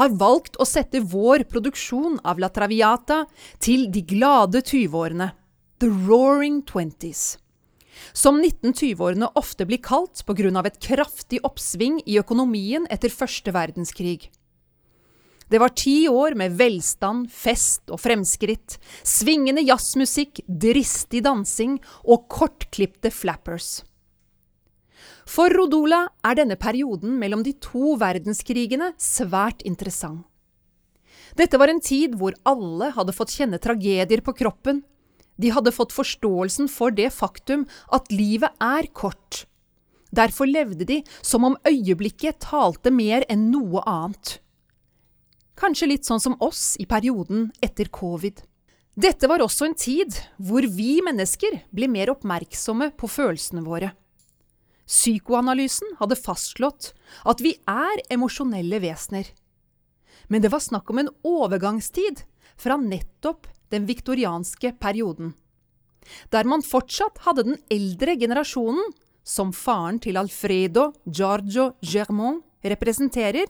har 0.00 0.12
valgt 0.20 0.56
å 0.60 0.66
sette 0.68 1.00
vår 1.00 1.44
produksjon 1.48 2.18
av 2.24 2.40
La 2.40 2.48
Traviata 2.52 3.24
til 3.62 3.90
de 3.92 4.02
glade 4.08 4.64
tyveårene, 4.64 5.30
The 5.80 5.90
Roaring 6.08 6.62
Twenties 6.64 7.34
som 8.12 8.40
1920-årene 8.42 9.30
ofte 9.38 9.66
blir 9.66 9.82
kalt 9.82 10.22
av 10.28 10.66
et 10.66 10.80
kraftig 10.80 11.40
oppsving 11.44 12.02
i 12.06 12.18
økonomien 12.18 12.86
etter 12.90 13.08
første 13.08 13.52
verdenskrig. 13.52 14.30
Det 15.48 15.60
var 15.60 15.74
ti 15.76 16.08
år 16.08 16.34
med 16.34 16.56
velstand, 16.56 17.28
fest 17.30 17.90
og 17.92 18.00
fremskritt, 18.00 18.78
svingende 19.04 19.62
jazzmusikk, 19.62 20.40
dristig 20.48 21.22
dansing 21.24 21.76
og 22.04 22.28
kortklipte 22.28 23.12
flappers. 23.12 23.82
For 25.28 25.52
Rodola 25.52 26.04
er 26.24 26.36
denne 26.36 26.56
perioden 26.60 27.18
mellom 27.20 27.44
de 27.44 27.54
to 27.60 27.94
verdenskrigene 28.00 28.92
svært 29.00 29.64
interessant. 29.64 30.24
Dette 31.34 31.58
var 31.58 31.70
en 31.72 31.80
tid 31.82 32.14
hvor 32.18 32.36
alle 32.46 32.92
hadde 32.94 33.14
fått 33.14 33.32
kjenne 33.34 33.58
tragedier 33.58 34.20
på 34.22 34.34
kroppen, 34.38 34.84
de 35.40 35.50
hadde 35.54 35.72
fått 35.74 35.94
forståelsen 35.94 36.70
for 36.70 36.94
det 36.94 37.10
faktum 37.14 37.66
at 37.94 38.10
livet 38.14 38.54
er 38.62 38.88
kort. 38.94 39.44
Derfor 40.14 40.46
levde 40.46 40.86
de 40.86 41.00
som 41.22 41.44
om 41.46 41.58
øyeblikket 41.66 42.38
talte 42.44 42.92
mer 42.94 43.26
enn 43.30 43.48
noe 43.50 43.82
annet. 43.82 44.38
Kanskje 45.58 45.90
litt 45.90 46.06
sånn 46.06 46.22
som 46.22 46.38
oss 46.42 46.74
i 46.82 46.86
perioden 46.86 47.48
etter 47.62 47.90
covid. 47.94 48.42
Dette 48.94 49.26
var 49.30 49.42
også 49.42 49.66
en 49.66 49.78
tid 49.78 50.14
hvor 50.38 50.66
vi 50.70 51.00
mennesker 51.02 51.64
ble 51.74 51.88
mer 51.90 52.12
oppmerksomme 52.14 52.92
på 52.98 53.10
følelsene 53.10 53.64
våre. 53.66 53.90
Psykoanalysen 54.86 55.96
hadde 55.98 56.18
fastslått 56.20 56.92
at 57.26 57.40
vi 57.42 57.56
er 57.70 58.02
emosjonelle 58.12 58.78
vesener. 58.84 59.26
Men 60.28 60.44
det 60.44 60.52
var 60.52 60.62
snakk 60.62 60.90
om 60.92 61.02
en 61.02 61.10
overgangstid 61.26 62.22
fra 62.60 62.76
nettopp 62.78 63.48
den 63.72 63.86
viktorianske 63.88 64.74
perioden, 64.80 65.32
der 66.30 66.44
man 66.44 66.64
fortsatt 66.64 67.22
hadde 67.24 67.46
den 67.48 67.60
eldre 67.72 68.16
generasjonen, 68.20 68.92
som 69.24 69.54
faren 69.56 69.98
til 70.04 70.18
Alfredo 70.20 70.90
Giorgio 71.08 71.70
Germont 71.80 72.44
representerer, 72.64 73.46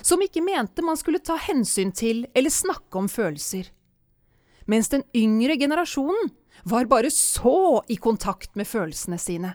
som 0.00 0.22
ikke 0.22 0.42
mente 0.44 0.84
man 0.84 0.96
skulle 0.96 1.20
ta 1.20 1.36
hensyn 1.36 1.92
til 1.92 2.24
eller 2.32 2.52
snakke 2.52 2.96
om 2.98 3.10
følelser. 3.10 3.68
Mens 4.70 4.88
den 4.88 5.04
yngre 5.12 5.58
generasjonen 5.60 6.30
var 6.64 6.88
bare 6.88 7.10
så 7.12 7.82
i 7.92 7.98
kontakt 8.00 8.54
med 8.56 8.68
følelsene 8.68 9.18
sine. 9.20 9.52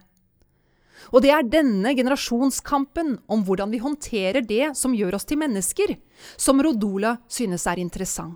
Og 1.15 1.23
det 1.23 1.31
er 1.31 1.47
denne 1.47 1.93
generasjonskampen 1.95 3.15
om 3.31 3.45
hvordan 3.47 3.71
vi 3.71 3.79
håndterer 3.81 4.43
det 4.45 4.75
som 4.77 4.93
gjør 4.93 5.15
oss 5.17 5.25
til 5.25 5.39
mennesker, 5.39 5.95
som 6.37 6.59
Rodola 6.61 7.15
synes 7.31 7.65
er 7.71 7.81
interessant. 7.81 8.35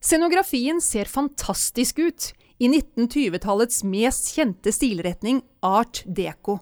Scenografien 0.00 0.80
ser 0.80 1.08
fantastisk 1.10 1.98
ut 1.98 2.32
i 2.58 2.68
1920-tallets 2.68 3.82
mest 3.84 4.32
kjente 4.36 4.72
stilretning 4.72 5.42
art 5.64 6.02
deco. 6.06 6.60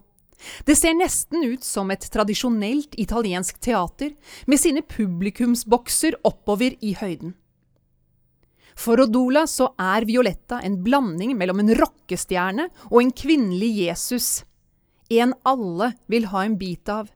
Det 0.66 0.76
ser 0.76 0.96
nesten 0.98 1.44
ut 1.46 1.64
som 1.64 1.90
et 1.94 2.04
tradisjonelt 2.12 2.96
italiensk 3.00 3.60
teater 3.64 4.12
med 4.50 4.60
sine 4.60 4.82
publikumsbokser 4.84 6.18
oppover 6.26 6.76
i 6.84 6.92
høyden. 6.98 7.34
For 8.74 8.98
Rodola 8.98 9.44
så 9.46 9.70
er 9.78 10.06
Violetta 10.08 10.58
en 10.66 10.80
blanding 10.82 11.36
mellom 11.38 11.62
en 11.62 11.72
rockestjerne 11.78 12.66
og 12.90 12.98
en 13.00 13.12
kvinnelig 13.14 13.70
Jesus. 13.84 14.30
En 15.14 15.34
alle 15.46 15.92
vil 16.10 16.26
ha 16.32 16.42
en 16.44 16.56
bit 16.58 16.90
av. 16.90 17.12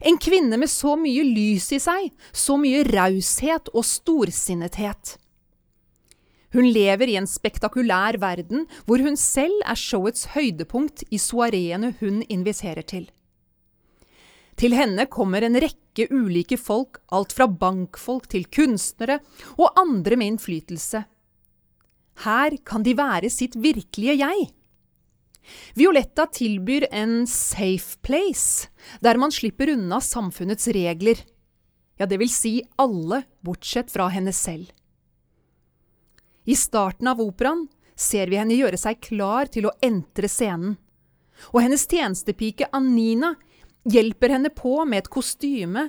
En 0.00 0.18
kvinne 0.18 0.56
med 0.60 0.70
så 0.72 0.96
mye 0.98 1.24
lys 1.26 1.70
i 1.76 1.80
seg, 1.82 2.10
så 2.32 2.56
mye 2.60 2.84
raushet 2.88 3.70
og 3.74 3.84
storsinnethet. 3.86 5.16
Hun 6.56 6.70
lever 6.72 7.10
i 7.12 7.18
en 7.20 7.28
spektakulær 7.28 8.16
verden 8.22 8.64
hvor 8.86 9.02
hun 9.04 9.18
selv 9.20 9.60
er 9.68 9.76
showets 9.76 10.30
høydepunkt 10.32 11.04
i 11.12 11.20
soareene 11.20 11.92
hun 12.00 12.22
inviterer 12.32 12.86
til. 12.86 13.10
Til 14.56 14.72
henne 14.72 15.04
kommer 15.12 15.44
en 15.44 15.58
rekke 15.60 16.06
ulike 16.08 16.56
folk, 16.56 17.02
alt 17.12 17.34
fra 17.36 17.44
bankfolk 17.44 18.30
til 18.32 18.46
kunstnere 18.48 19.18
og 19.58 19.76
andre 19.76 20.16
med 20.16 20.32
innflytelse. 20.32 21.02
Her 22.24 22.56
kan 22.64 22.86
de 22.86 22.94
være 22.96 23.28
sitt 23.28 23.58
virkelige 23.60 24.16
jeg. 24.16 24.48
Violetta 25.74 26.26
tilbyr 26.26 26.88
en 26.90 27.26
safe 27.26 27.98
place, 28.02 28.68
der 29.00 29.18
man 29.20 29.32
slipper 29.32 29.70
unna 29.74 30.00
samfunnets 30.00 30.68
regler. 30.68 31.20
Ja, 31.96 32.06
det 32.06 32.18
vil 32.20 32.32
si 32.32 32.60
alle, 32.76 33.22
bortsett 33.40 33.92
fra 33.92 34.08
henne 34.12 34.32
selv. 34.36 34.72
I 36.46 36.54
starten 36.56 37.08
av 37.10 37.20
operaen 37.22 37.66
ser 37.96 38.30
vi 38.30 38.38
henne 38.38 38.54
gjøre 38.54 38.78
seg 38.78 39.00
klar 39.02 39.48
til 39.50 39.66
å 39.66 39.74
entre 39.82 40.28
scenen, 40.30 40.76
og 41.52 41.62
hennes 41.64 41.86
tjenestepike 41.88 42.68
Anina 42.76 43.34
hjelper 43.86 44.36
henne 44.36 44.52
på 44.54 44.78
med 44.84 45.04
et 45.04 45.10
kostyme 45.12 45.88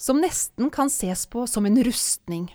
som 0.00 0.20
nesten 0.22 0.70
kan 0.74 0.90
ses 0.90 1.24
på 1.30 1.46
som 1.50 1.66
en 1.66 1.80
rustning. 1.86 2.48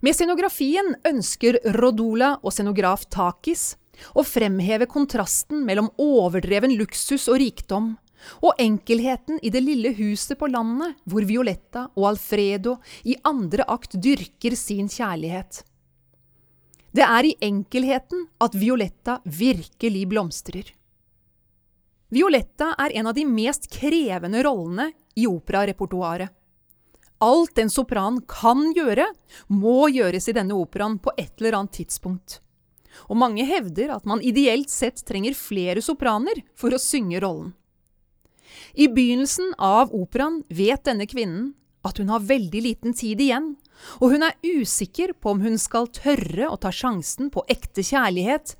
Med 0.00 0.16
scenografien 0.16 0.94
ønsker 1.06 1.58
Rodola 1.76 2.36
og 2.42 2.54
scenograf 2.54 3.04
Takis 3.12 3.74
å 4.14 4.24
fremheve 4.26 4.88
kontrasten 4.90 5.64
mellom 5.66 5.90
overdreven 6.00 6.74
luksus 6.78 7.28
og 7.32 7.40
rikdom, 7.42 7.94
og 8.42 8.58
enkelheten 8.58 9.38
i 9.42 9.52
det 9.54 9.62
lille 9.62 9.92
huset 9.98 10.38
på 10.40 10.48
landet 10.50 10.96
hvor 11.04 11.26
Violetta 11.28 11.86
og 11.94 12.08
Alfredo 12.12 12.78
i 13.04 13.16
andre 13.28 13.66
akt 13.70 13.98
dyrker 14.02 14.56
sin 14.58 14.88
kjærlighet. 14.90 15.62
Det 16.96 17.04
er 17.04 17.28
i 17.28 17.36
enkelheten 17.44 18.24
at 18.40 18.56
Violetta 18.56 19.20
virkelig 19.24 20.06
blomstrer. 20.08 20.72
Violetta 22.08 22.70
er 22.78 22.94
en 22.96 23.10
av 23.10 23.16
de 23.16 23.26
mest 23.28 23.68
krevende 23.72 24.40
rollene 24.46 24.92
i 25.18 25.26
operarepertoaret. 25.28 26.30
Alt 27.24 27.58
en 27.58 27.70
sopran 27.72 28.20
kan 28.28 28.70
gjøre, 28.76 29.06
må 29.48 29.88
gjøres 29.88 30.28
i 30.28 30.34
denne 30.36 30.56
operaen 30.56 30.98
på 31.00 31.12
et 31.16 31.32
eller 31.40 31.56
annet 31.58 31.78
tidspunkt. 31.80 32.40
Og 33.08 33.20
mange 33.20 33.44
hevder 33.48 33.94
at 33.96 34.08
man 34.08 34.24
ideelt 34.24 34.72
sett 34.72 35.04
trenger 35.06 35.36
flere 35.36 35.82
sopraner 35.84 36.42
for 36.58 36.74
å 36.74 36.82
synge 36.82 37.20
rollen. 37.22 37.54
I 38.74 38.88
begynnelsen 38.92 39.54
av 39.58 39.94
operaen 39.96 40.42
vet 40.48 40.84
denne 40.86 41.06
kvinnen 41.08 41.54
at 41.86 41.98
hun 42.00 42.10
har 42.10 42.24
veldig 42.26 42.62
liten 42.62 42.94
tid 42.96 43.20
igjen, 43.22 43.54
og 44.00 44.14
hun 44.14 44.24
er 44.26 44.38
usikker 44.42 45.14
på 45.20 45.34
om 45.34 45.42
hun 45.44 45.58
skal 45.60 45.88
tørre 45.94 46.48
å 46.50 46.58
ta 46.60 46.72
sjansen 46.74 47.30
på 47.32 47.44
ekte 47.52 47.84
kjærlighet, 47.86 48.56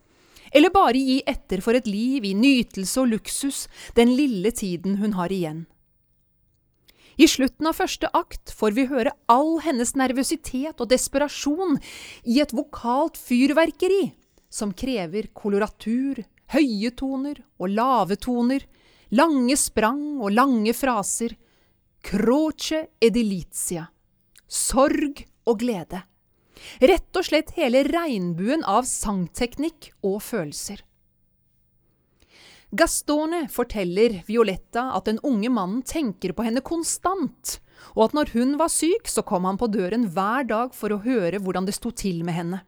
eller 0.55 0.73
bare 0.73 1.01
gi 1.01 1.21
etter 1.27 1.63
for 1.65 1.77
et 1.77 1.89
liv 1.91 2.25
i 2.25 2.35
nytelse 2.39 3.01
og 3.03 3.11
luksus 3.17 3.65
den 3.99 4.15
lille 4.17 4.53
tiden 4.55 5.01
hun 5.03 5.17
har 5.19 5.33
igjen. 5.35 5.65
I 7.17 7.27
slutten 7.33 7.67
av 7.69 7.79
første 7.79 8.11
akt 8.13 8.53
får 8.53 8.75
vi 8.77 8.85
høre 8.91 9.15
all 9.33 9.57
hennes 9.65 9.95
nervøsitet 9.97 10.77
og 10.77 10.91
desperasjon 10.91 11.79
i 12.29 12.43
et 12.45 12.53
vokalt 12.57 13.17
fyrverkeri 13.17 14.11
som 14.49 14.73
krever 14.73 15.31
koloratur, 15.35 16.23
høye 16.55 16.91
toner 16.97 17.43
og 17.59 17.73
lave 17.73 18.17
toner, 18.17 18.63
lange 19.11 19.57
sprang 19.59 20.21
og 20.21 20.35
lange 20.35 20.75
fraser, 20.75 21.37
croce 22.07 22.87
edilitia, 23.03 23.89
sorg 24.47 25.25
og 25.47 25.59
glede, 25.63 26.03
Rett 26.81 27.19
og 27.19 27.27
slett 27.27 27.55
hele 27.57 27.85
regnbuen 27.87 28.65
av 28.67 28.87
sangteknikk 28.89 29.93
og 30.07 30.21
følelser. 30.25 30.83
Gastone 32.77 33.45
forteller 33.53 34.21
Violetta 34.27 34.91
at 34.97 35.07
den 35.09 35.21
unge 35.25 35.51
mannen 35.53 35.85
tenker 35.87 36.35
på 36.37 36.45
henne 36.45 36.65
konstant, 36.67 37.59
og 37.95 38.09
at 38.09 38.17
når 38.17 38.33
hun 38.35 38.57
var 38.61 38.73
syk, 38.73 39.07
så 39.09 39.23
kom 39.25 39.47
han 39.47 39.61
på 39.61 39.69
døren 39.71 40.09
hver 40.13 40.49
dag 40.49 40.75
for 40.75 40.93
å 40.93 41.03
høre 41.05 41.41
hvordan 41.41 41.69
det 41.69 41.77
sto 41.77 41.93
til 41.95 42.25
med 42.27 42.37
henne. 42.37 42.65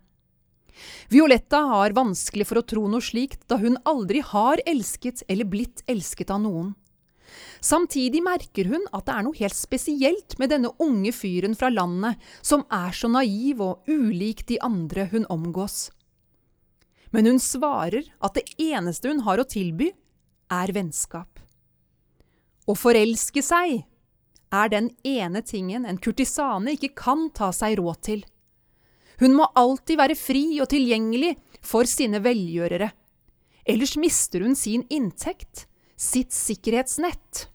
Violetta 1.12 1.62
har 1.72 1.96
vanskelig 1.96 2.46
for 2.48 2.60
å 2.60 2.66
tro 2.66 2.84
noe 2.90 3.04
slikt, 3.04 3.46
da 3.48 3.58
hun 3.60 3.78
aldri 3.88 4.22
har 4.24 4.62
elsket 4.66 5.24
eller 5.28 5.48
blitt 5.48 5.84
elsket 5.86 6.30
av 6.34 6.42
noen. 6.44 6.74
Samtidig 7.60 8.22
merker 8.24 8.70
hun 8.70 8.84
at 8.94 9.06
det 9.08 9.14
er 9.14 9.24
noe 9.26 9.36
helt 9.36 9.56
spesielt 9.56 10.38
med 10.40 10.52
denne 10.54 10.70
unge 10.80 11.12
fyren 11.12 11.56
fra 11.58 11.70
landet, 11.72 12.16
som 12.40 12.64
er 12.72 12.94
så 12.96 13.10
naiv 13.12 13.60
og 13.64 13.90
ulik 13.90 14.46
de 14.48 14.60
andre 14.64 15.08
hun 15.12 15.26
omgås. 15.28 15.88
Men 17.10 17.26
hun 17.26 17.40
svarer 17.40 18.08
at 18.24 18.36
det 18.36 18.46
eneste 18.60 19.10
hun 19.10 19.24
har 19.26 19.40
å 19.40 19.48
tilby, 19.48 19.90
er 20.48 20.72
vennskap. 20.72 21.40
Å 22.68 22.74
forelske 22.76 23.42
seg 23.44 23.82
er 24.52 24.72
den 24.72 24.90
ene 25.04 25.42
tingen 25.44 25.84
en 25.88 26.00
kurtisane 26.00 26.76
ikke 26.76 26.94
kan 26.96 27.28
ta 27.36 27.50
seg 27.52 27.78
råd 27.80 28.00
til. 28.04 28.24
Hun 29.18 29.34
må 29.34 29.48
alltid 29.58 29.98
være 29.98 30.16
fri 30.18 30.44
og 30.62 30.70
tilgjengelig 30.70 31.34
for 31.64 31.88
sine 31.90 32.20
velgjørere. 32.22 32.92
Ellers 33.68 33.96
mister 34.00 34.44
hun 34.46 34.54
sin 34.56 34.86
inntekt, 34.88 35.66
sitt 35.98 36.32
sikkerhetsnett. 36.32 37.48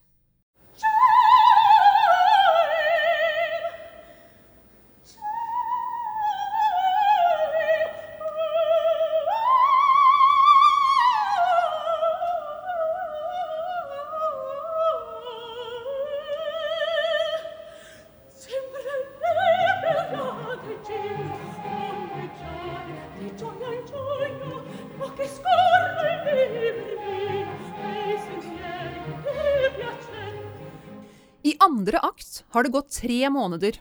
Har 32.54 32.64
det 32.64 32.74
gått 32.74 32.94
tre 33.02 33.30
måneder, 33.34 33.80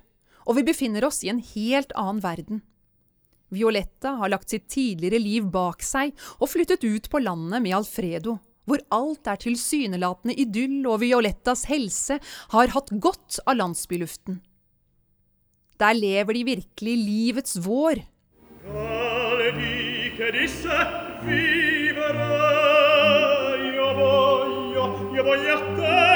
og 0.49 0.57
vi 0.59 0.67
befinner 0.67 1.05
oss 1.07 1.23
i 1.25 1.31
en 1.33 1.43
helt 1.53 1.93
annen 1.99 2.23
verden. 2.25 2.63
Violetta 3.53 4.17
har 4.21 4.33
lagt 4.33 4.51
sitt 4.51 4.69
tidligere 4.73 5.21
liv 5.21 5.51
bak 5.53 5.85
seg 5.85 6.15
og 6.39 6.49
flyttet 6.55 6.85
ut 6.85 7.11
på 7.13 7.21
landet 7.21 7.61
med 7.61 7.77
Alfredo, 7.77 8.39
hvor 8.65 8.81
alt 8.95 9.29
er 9.29 9.41
tilsynelatende 9.43 10.37
idyll 10.39 10.87
og 10.89 11.03
Violettas 11.03 11.67
helse 11.69 12.19
har 12.55 12.73
hatt 12.73 12.95
godt 13.03 13.43
av 13.45 13.59
landsbyluften. 13.59 14.41
Der 15.83 15.99
lever 15.99 16.39
de 16.39 16.45
virkelig 16.47 16.97
livets 17.05 17.59
vår. 17.61 18.05
Io 25.13 25.23
voglio 25.23 25.55
a 25.55 25.61
te 25.77 26.12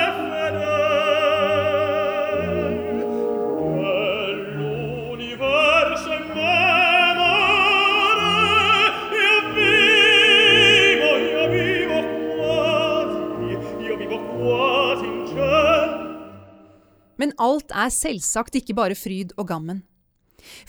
alt 17.43 17.73
er 17.75 17.93
selvsagt 17.93 18.59
ikke 18.59 18.77
bare 18.77 18.97
fryd 18.99 19.35
og 19.37 19.49
gammen. 19.51 19.83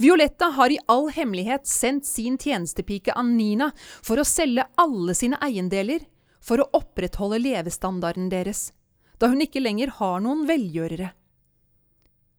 Violetta 0.02 0.50
har 0.58 0.74
i 0.74 0.80
all 0.90 1.10
hemmelighet 1.14 1.68
sendt 1.70 2.08
sin 2.08 2.38
tjenestepike 2.42 3.14
Annina 3.18 3.70
for 3.78 4.20
å 4.20 4.26
selge 4.26 4.66
alle 4.80 5.14
sine 5.18 5.40
eiendeler 5.44 6.06
for 6.42 6.62
å 6.62 6.70
opprettholde 6.80 7.40
levestandarden 7.44 8.30
deres, 8.32 8.72
da 9.20 9.30
hun 9.32 9.44
ikke 9.44 9.62
lenger 9.62 9.94
har 10.00 10.22
noen 10.24 10.46
velgjørere. 10.50 11.12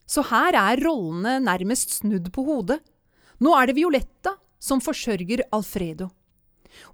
Så 0.08 0.24
her 0.30 0.56
er 0.56 0.80
rollene 0.80 1.36
nærmest 1.44 1.92
snudd 1.98 2.30
på 2.32 2.44
hodet. 2.46 2.78
Nå 3.44 3.52
er 3.54 3.68
det 3.68 3.76
Violetta 3.76 4.38
som 4.58 4.80
forsørger 4.82 5.44
Alfredo. 5.54 6.08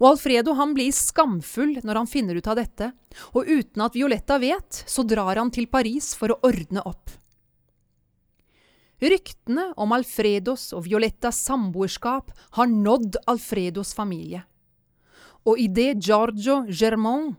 Og 0.00 0.14
Alfredo 0.14 0.54
han 0.58 0.72
blir 0.74 0.94
skamfull 0.94 1.78
når 1.84 2.00
han 2.00 2.10
finner 2.10 2.38
ut 2.38 2.48
av 2.50 2.58
dette, 2.58 2.90
og 3.36 3.46
uten 3.46 3.84
at 3.84 3.94
Violetta 3.94 4.38
vet, 4.42 4.82
så 4.86 5.04
drar 5.06 5.38
han 5.38 5.52
til 5.54 5.68
Paris 5.70 6.12
for 6.18 6.34
å 6.34 6.40
ordne 6.46 6.82
opp. 6.82 7.12
Ryktene 9.02 9.72
om 9.80 9.92
Alfredos 9.96 10.70
og 10.76 10.84
Violettas 10.86 11.40
samboerskap 11.46 12.30
har 12.56 12.70
nådd 12.70 13.18
Alfredos 13.30 13.92
familie. 13.96 14.44
Og 15.44 15.58
idet 15.60 15.98
Giorgio 16.04 16.62
Germont, 16.70 17.36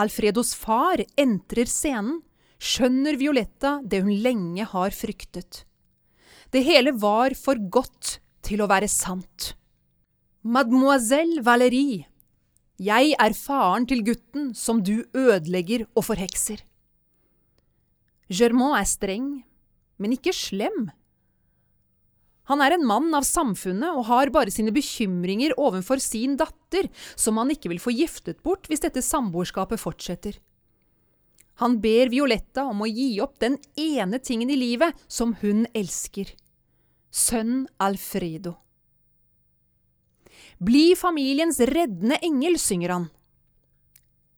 Alfredos 0.00 0.54
far, 0.56 1.02
entrer 1.20 1.68
scenen, 1.70 2.22
skjønner 2.58 3.18
Violetta 3.20 3.76
det 3.84 4.00
hun 4.06 4.16
lenge 4.24 4.64
har 4.70 4.94
fryktet. 4.96 5.62
Det 6.50 6.64
hele 6.64 6.94
var 6.96 7.34
for 7.36 7.58
godt 7.58 8.18
til 8.46 8.62
å 8.64 8.68
være 8.70 8.88
sant. 8.88 9.52
Mademoiselle 10.44 11.42
Valérie, 11.44 12.04
jeg 12.80 13.14
er 13.20 13.34
faren 13.38 13.86
til 13.86 14.02
gutten 14.06 14.52
som 14.58 14.80
du 14.82 15.04
ødelegger 15.14 15.86
og 15.94 16.08
forhekser. 16.08 16.58
Germain 18.32 18.74
er 18.80 18.88
streng, 18.88 19.28
men 19.98 20.16
ikke 20.16 20.34
slem. 20.36 20.88
Han 22.50 22.60
er 22.60 22.74
en 22.76 22.84
mann 22.84 23.08
av 23.16 23.24
samfunnet 23.24 23.96
og 23.96 24.08
har 24.10 24.32
bare 24.34 24.52
sine 24.52 24.74
bekymringer 24.74 25.54
overfor 25.56 26.02
sin 26.02 26.36
datter, 26.36 26.90
som 27.16 27.40
han 27.40 27.52
ikke 27.54 27.70
vil 27.72 27.80
få 27.80 27.94
giftet 27.96 28.42
bort 28.44 28.68
hvis 28.68 28.84
dette 28.84 29.04
samboerskapet 29.04 29.80
fortsetter. 29.80 30.36
Han 31.62 31.78
ber 31.80 32.10
Violetta 32.12 32.66
om 32.66 32.82
å 32.82 32.90
gi 32.90 33.14
opp 33.22 33.38
den 33.40 33.56
ene 33.78 34.18
tingen 34.18 34.50
i 34.50 34.58
livet 34.58 34.98
som 35.06 35.36
hun 35.40 35.64
elsker. 35.72 36.34
Sønn 37.14 37.64
Alfredo. 37.78 38.56
Bli 40.58 40.94
familiens 40.98 41.60
reddende 41.70 42.18
engel, 42.26 42.58
synger 42.58 42.96
han. 42.96 43.06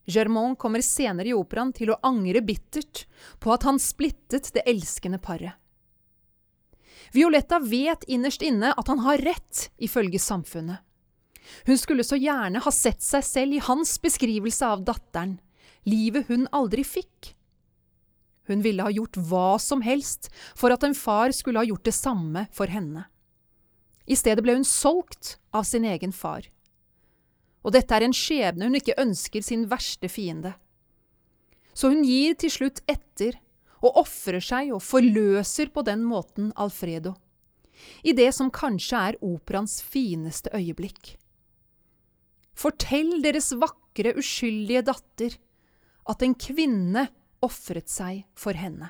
Germont 0.07 0.57
kommer 0.59 0.81
senere 0.81 1.27
i 1.27 1.35
operaen 1.35 1.73
til 1.75 1.91
å 1.91 1.99
angre 2.07 2.41
bittert 2.41 3.03
på 3.43 3.51
at 3.51 3.67
han 3.67 3.79
splittet 3.81 4.53
det 4.55 4.63
elskende 4.69 5.19
paret. 5.19 5.57
Violetta 7.11 7.59
vet 7.59 8.03
innerst 8.07 8.43
inne 8.43 8.73
at 8.73 8.87
han 8.87 9.03
har 9.03 9.21
rett, 9.23 9.67
ifølge 9.77 10.19
samfunnet. 10.19 10.83
Hun 11.67 11.77
skulle 11.79 12.03
så 12.03 12.17
gjerne 12.19 12.59
ha 12.63 12.71
sett 12.71 13.03
seg 13.03 13.23
selv 13.23 13.55
i 13.55 13.63
hans 13.63 13.95
beskrivelse 14.03 14.67
av 14.67 14.83
datteren, 14.87 15.37
livet 15.87 16.27
hun 16.27 16.47
aldri 16.51 16.83
fikk. 16.83 17.33
Hun 18.47 18.63
ville 18.63 18.83
ha 18.83 18.91
gjort 18.91 19.19
hva 19.29 19.59
som 19.59 19.83
helst 19.83 20.29
for 20.55 20.71
at 20.71 20.83
en 20.87 20.95
far 20.95 21.35
skulle 21.35 21.59
ha 21.59 21.67
gjort 21.67 21.87
det 21.87 21.95
samme 21.95 22.47
for 22.55 22.71
henne. 22.71 23.05
I 24.07 24.15
stedet 24.15 24.43
ble 24.43 24.55
hun 24.55 24.67
solgt 24.67 25.35
av 25.51 25.67
sin 25.67 25.87
egen 25.87 26.15
far. 26.15 26.47
Og 27.65 27.73
dette 27.75 27.93
er 27.95 28.05
en 28.05 28.15
skjebne 28.15 28.69
hun 28.69 28.77
ikke 28.79 28.97
ønsker 29.01 29.43
sin 29.45 29.65
verste 29.71 30.09
fiende. 30.11 30.53
Så 31.77 31.91
hun 31.93 32.03
gir 32.05 32.37
til 32.39 32.53
slutt 32.53 32.81
etter 32.89 33.37
og 33.85 33.99
ofrer 34.01 34.41
seg 34.41 34.71
og 34.73 34.81
forløser 34.81 35.69
på 35.73 35.83
den 35.85 36.03
måten 36.07 36.49
Alfredo, 36.57 37.13
i 38.01 38.15
det 38.17 38.31
som 38.33 38.49
kanskje 38.53 39.01
er 39.11 39.19
operaens 39.21 39.79
fineste 39.85 40.49
øyeblikk. 40.57 41.13
Fortell 42.57 43.19
deres 43.21 43.51
vakre, 43.53 44.15
uskyldige 44.17 44.81
datter 44.87 45.35
at 46.09 46.23
en 46.25 46.33
kvinne 46.33 47.05
ofret 47.45 47.91
seg 47.91 48.23
for 48.37 48.57
henne. 48.57 48.89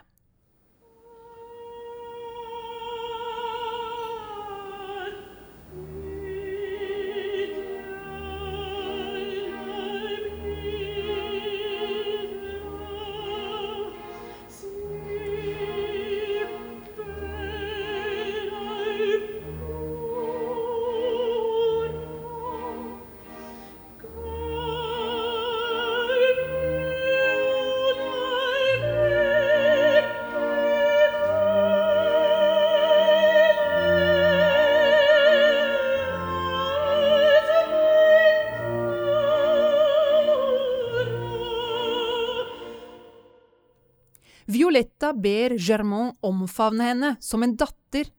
Violetta 45.08 45.14
ber 45.14 45.58
Germain 45.58 46.16
omfavne 46.22 46.84
henne 46.84 47.18
som 47.20 47.44
en 47.44 47.56
datter, 47.56 48.10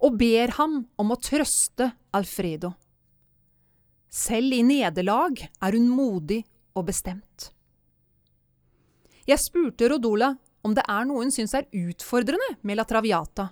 og 0.00 0.16
ber 0.16 0.52
ham 0.56 0.86
om 0.96 1.10
å 1.10 1.16
trøste 1.18 1.92
Alfredo. 2.12 2.74
Selv 4.08 4.52
i 4.54 4.62
nederlag 4.62 5.36
er 5.42 5.72
hun 5.72 5.88
modig 5.88 6.44
og 6.74 6.86
bestemt. 6.86 7.52
Jeg 9.26 9.38
spurte 9.38 9.88
Rodola 9.90 10.36
om 10.62 10.74
det 10.74 10.84
er 10.88 11.04
noe 11.04 11.24
hun 11.24 11.32
syns 11.34 11.54
er 11.54 11.66
utfordrende 11.72 12.56
med 12.62 12.76
La 12.78 12.84
Traviata, 12.84 13.50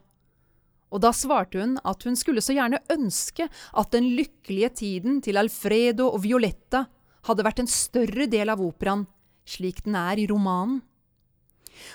og 0.90 1.02
da 1.02 1.10
svarte 1.10 1.58
hun 1.58 1.76
at 1.82 2.04
hun 2.06 2.14
skulle 2.14 2.40
så 2.40 2.54
gjerne 2.54 2.82
ønske 2.90 3.48
at 3.48 3.90
den 3.90 4.14
lykkelige 4.14 4.70
tiden 4.78 5.20
til 5.20 5.36
Alfredo 5.36 6.12
og 6.12 6.22
Violetta 6.22 6.86
hadde 7.26 7.44
vært 7.44 7.64
en 7.64 7.70
større 7.70 8.28
del 8.30 8.52
av 8.52 8.62
operaen, 8.62 9.06
slik 9.44 9.82
den 9.84 9.96
er 9.98 10.20
i 10.22 10.28
romanen. 10.30 10.84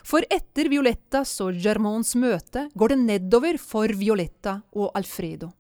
For 0.04 0.26
etter 0.30 0.70
Violettas 0.72 1.36
og 1.44 1.58
Germons 1.64 2.16
møte 2.20 2.68
går 2.76 2.94
det 2.94 3.00
nedover 3.06 3.60
for 3.62 3.92
Violetta 3.96 4.60
og 4.76 4.92
Alfredo. 4.98 5.52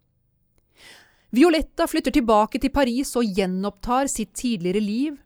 Violetta 1.36 1.86
flytter 1.86 2.14
tilbake 2.16 2.62
til 2.62 2.74
Paris 2.74 3.12
og 3.20 3.28
gjenopptar 3.38 4.10
sitt 4.10 4.32
tidligere 4.38 4.82
liv, 4.82 5.20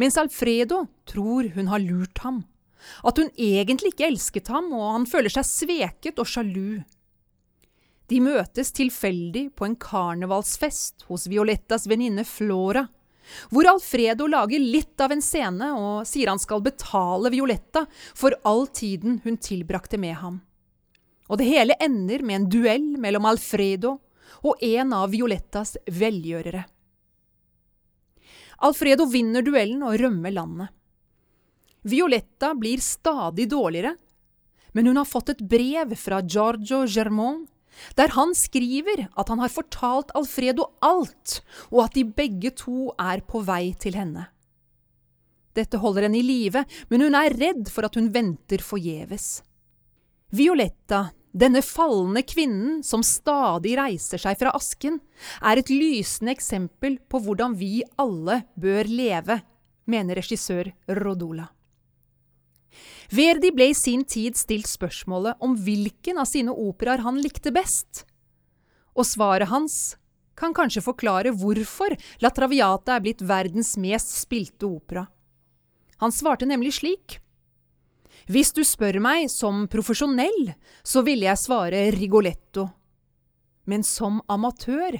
mens 0.00 0.16
Alfredo 0.20 0.86
tror 1.08 1.50
hun 1.56 1.68
har 1.68 1.82
lurt 1.84 2.22
ham, 2.24 2.44
at 3.04 3.20
hun 3.20 3.28
egentlig 3.36 3.92
ikke 3.92 4.08
elsket 4.08 4.48
ham 4.48 4.70
og 4.72 4.86
han 4.94 5.04
føler 5.10 5.32
seg 5.34 5.48
sveket 5.48 6.22
og 6.22 6.30
sjalu. 6.30 6.80
De 8.10 8.18
møtes 8.24 8.72
tilfeldig 8.74 9.50
på 9.54 9.68
en 9.68 9.76
karnevalsfest 9.78 11.04
hos 11.10 11.28
Violettas 11.30 11.84
venninne 11.90 12.24
Flora, 12.26 12.88
hvor 13.50 13.68
Alfredo 13.70 14.26
lager 14.30 14.62
litt 14.62 15.00
av 15.00 15.14
en 15.14 15.22
scene 15.24 15.72
og 15.76 16.08
sier 16.08 16.30
han 16.32 16.42
skal 16.42 16.62
betale 16.64 17.32
Violetta 17.32 17.86
for 18.14 18.36
all 18.48 18.66
tiden 18.66 19.20
hun 19.24 19.38
tilbrakte 19.40 20.00
med 20.00 20.18
ham. 20.22 20.40
Og 21.30 21.38
det 21.38 21.46
hele 21.46 21.76
ender 21.78 22.24
med 22.26 22.40
en 22.40 22.50
duell 22.50 22.88
mellom 22.98 23.28
Alfredo 23.30 23.96
og 24.40 24.62
en 24.64 24.92
av 24.96 25.10
Violettas 25.12 25.76
velgjørere. 25.86 26.64
Alfredo 28.66 29.06
vinner 29.08 29.44
duellen 29.44 29.82
og 29.86 29.96
rømmer 30.00 30.34
landet. 30.34 30.68
Violetta 31.82 32.52
blir 32.54 32.82
stadig 32.84 33.46
dårligere, 33.48 33.94
men 34.72 34.86
hun 34.86 35.00
har 35.00 35.08
fått 35.08 35.32
et 35.32 35.40
brev 35.40 35.94
fra 35.96 36.20
Giorgio 36.20 36.82
Germont 36.86 37.48
der 37.98 38.12
han 38.16 38.34
skriver 38.36 39.06
at 39.08 39.30
han 39.32 39.42
har 39.42 39.52
fortalt 39.52 40.12
Alfredo 40.18 40.70
alt, 40.84 41.40
og 41.70 41.86
at 41.86 41.96
de 41.96 42.04
begge 42.04 42.52
to 42.56 42.90
er 42.98 43.22
på 43.26 43.42
vei 43.46 43.72
til 43.80 43.98
henne. 43.98 44.28
Dette 45.56 45.80
holder 45.82 46.06
henne 46.06 46.20
i 46.20 46.26
live, 46.26 46.64
men 46.90 47.06
hun 47.06 47.16
er 47.18 47.34
redd 47.34 47.70
for 47.72 47.86
at 47.86 47.96
hun 47.98 48.12
venter 48.14 48.62
forgjeves. 48.62 49.40
Violetta, 50.30 51.08
denne 51.34 51.62
falne 51.62 52.22
kvinnen 52.26 52.80
som 52.86 53.02
stadig 53.06 53.76
reiser 53.78 54.22
seg 54.22 54.38
fra 54.38 54.54
asken, 54.54 55.00
er 55.42 55.58
et 55.58 55.70
lysende 55.70 56.34
eksempel 56.36 57.00
på 57.10 57.22
hvordan 57.24 57.56
vi 57.58 57.80
alle 57.98 58.42
bør 58.58 58.90
leve, 58.90 59.40
mener 59.90 60.20
regissør 60.22 60.70
Rodola. 61.00 61.48
Verdi 63.10 63.50
ble 63.54 63.70
i 63.70 63.76
sin 63.76 64.04
tid 64.04 64.36
stilt 64.38 64.68
spørsmålet 64.70 65.40
om 65.42 65.56
hvilken 65.58 66.20
av 66.22 66.28
sine 66.30 66.54
operaer 66.54 67.02
han 67.04 67.18
likte 67.22 67.52
best. 67.54 68.04
Og 68.94 69.06
svaret 69.06 69.50
hans 69.50 69.96
kan 70.38 70.54
kanskje 70.56 70.82
forklare 70.84 71.34
hvorfor 71.36 71.94
La 72.22 72.30
Traviata 72.34 72.96
er 72.96 73.04
blitt 73.04 73.24
verdens 73.26 73.74
mest 73.80 74.14
spilte 74.22 74.68
opera. 74.68 75.04
Han 76.00 76.14
svarte 76.14 76.48
nemlig 76.48 76.78
slik. 76.78 77.18
Hvis 78.30 78.52
du 78.56 78.62
spør 78.64 79.00
meg 79.02 79.28
som 79.32 79.66
profesjonell, 79.68 80.52
så 80.82 81.02
ville 81.04 81.26
jeg 81.28 81.40
svare 81.40 81.88
Rigoletto. 81.92 82.68
Men 83.68 83.84
som 83.84 84.20
amatør 84.30 84.96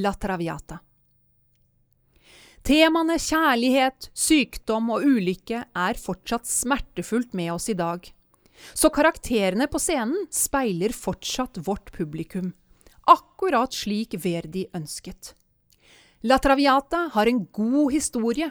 La 0.00 0.14
Traviata. 0.14 0.78
Temaene 2.60 3.16
kjærlighet, 3.16 4.10
sykdom 4.12 4.90
og 4.92 5.04
ulykke 5.06 5.62
er 5.64 6.00
fortsatt 6.00 6.44
smertefullt 6.48 7.32
med 7.36 7.54
oss 7.54 7.70
i 7.72 7.76
dag. 7.78 8.04
Så 8.76 8.90
karakterene 8.92 9.64
på 9.72 9.80
scenen 9.80 10.26
speiler 10.28 10.92
fortsatt 10.92 11.56
vårt 11.64 11.88
publikum, 11.94 12.52
akkurat 13.08 13.72
slik 13.72 14.18
Verdi 14.20 14.66
ønsket. 14.76 15.32
La 16.28 16.36
Traviata 16.36 17.06
har 17.14 17.30
en 17.30 17.46
god 17.48 17.94
historie, 17.96 18.50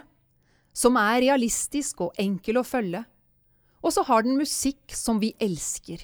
som 0.74 0.98
er 0.98 1.22
realistisk 1.28 2.02
og 2.02 2.18
enkel 2.18 2.58
å 2.58 2.66
følge, 2.66 3.04
og 3.80 3.94
så 3.94 4.02
har 4.10 4.26
den 4.26 4.34
musikk 4.40 4.90
som 4.90 5.22
vi 5.22 5.36
elsker. 5.38 6.02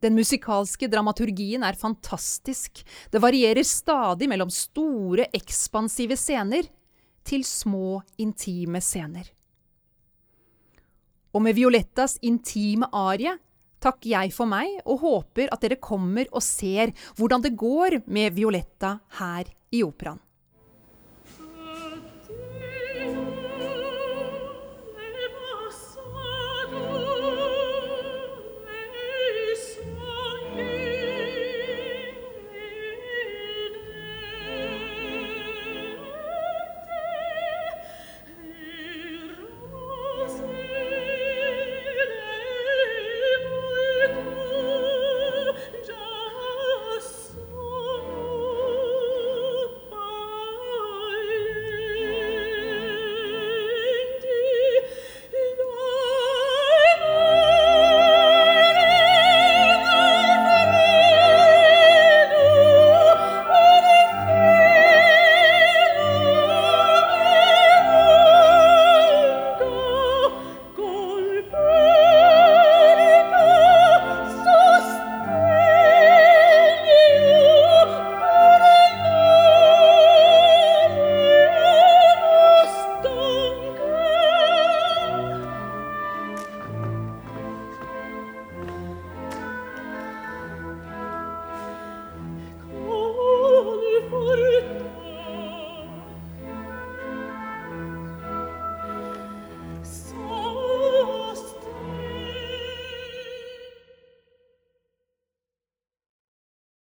Den 0.00 0.16
musikalske 0.16 0.88
dramaturgien 0.88 1.64
er 1.66 1.76
fantastisk, 1.76 2.80
det 3.12 3.20
varierer 3.20 3.66
stadig 3.68 4.30
mellom 4.32 4.48
store, 4.52 5.26
ekspansive 5.36 6.16
scener 6.16 6.70
til 7.26 7.44
små, 7.44 8.00
intime 8.16 8.80
scener. 8.80 9.28
Og 11.36 11.44
med 11.44 11.54
Violettas 11.54 12.16
intime 12.26 12.88
arie 12.96 13.36
takker 13.80 14.10
jeg 14.14 14.32
for 14.34 14.48
meg 14.50 14.80
og 14.86 15.04
håper 15.04 15.52
at 15.52 15.60
dere 15.62 15.78
kommer 15.80 16.28
og 16.32 16.42
ser 16.44 16.94
hvordan 17.20 17.44
det 17.44 17.54
går 17.60 18.00
med 18.10 18.34
Violetta 18.36 18.96
her 19.20 19.52
i 19.70 19.84
operaen. 19.84 20.20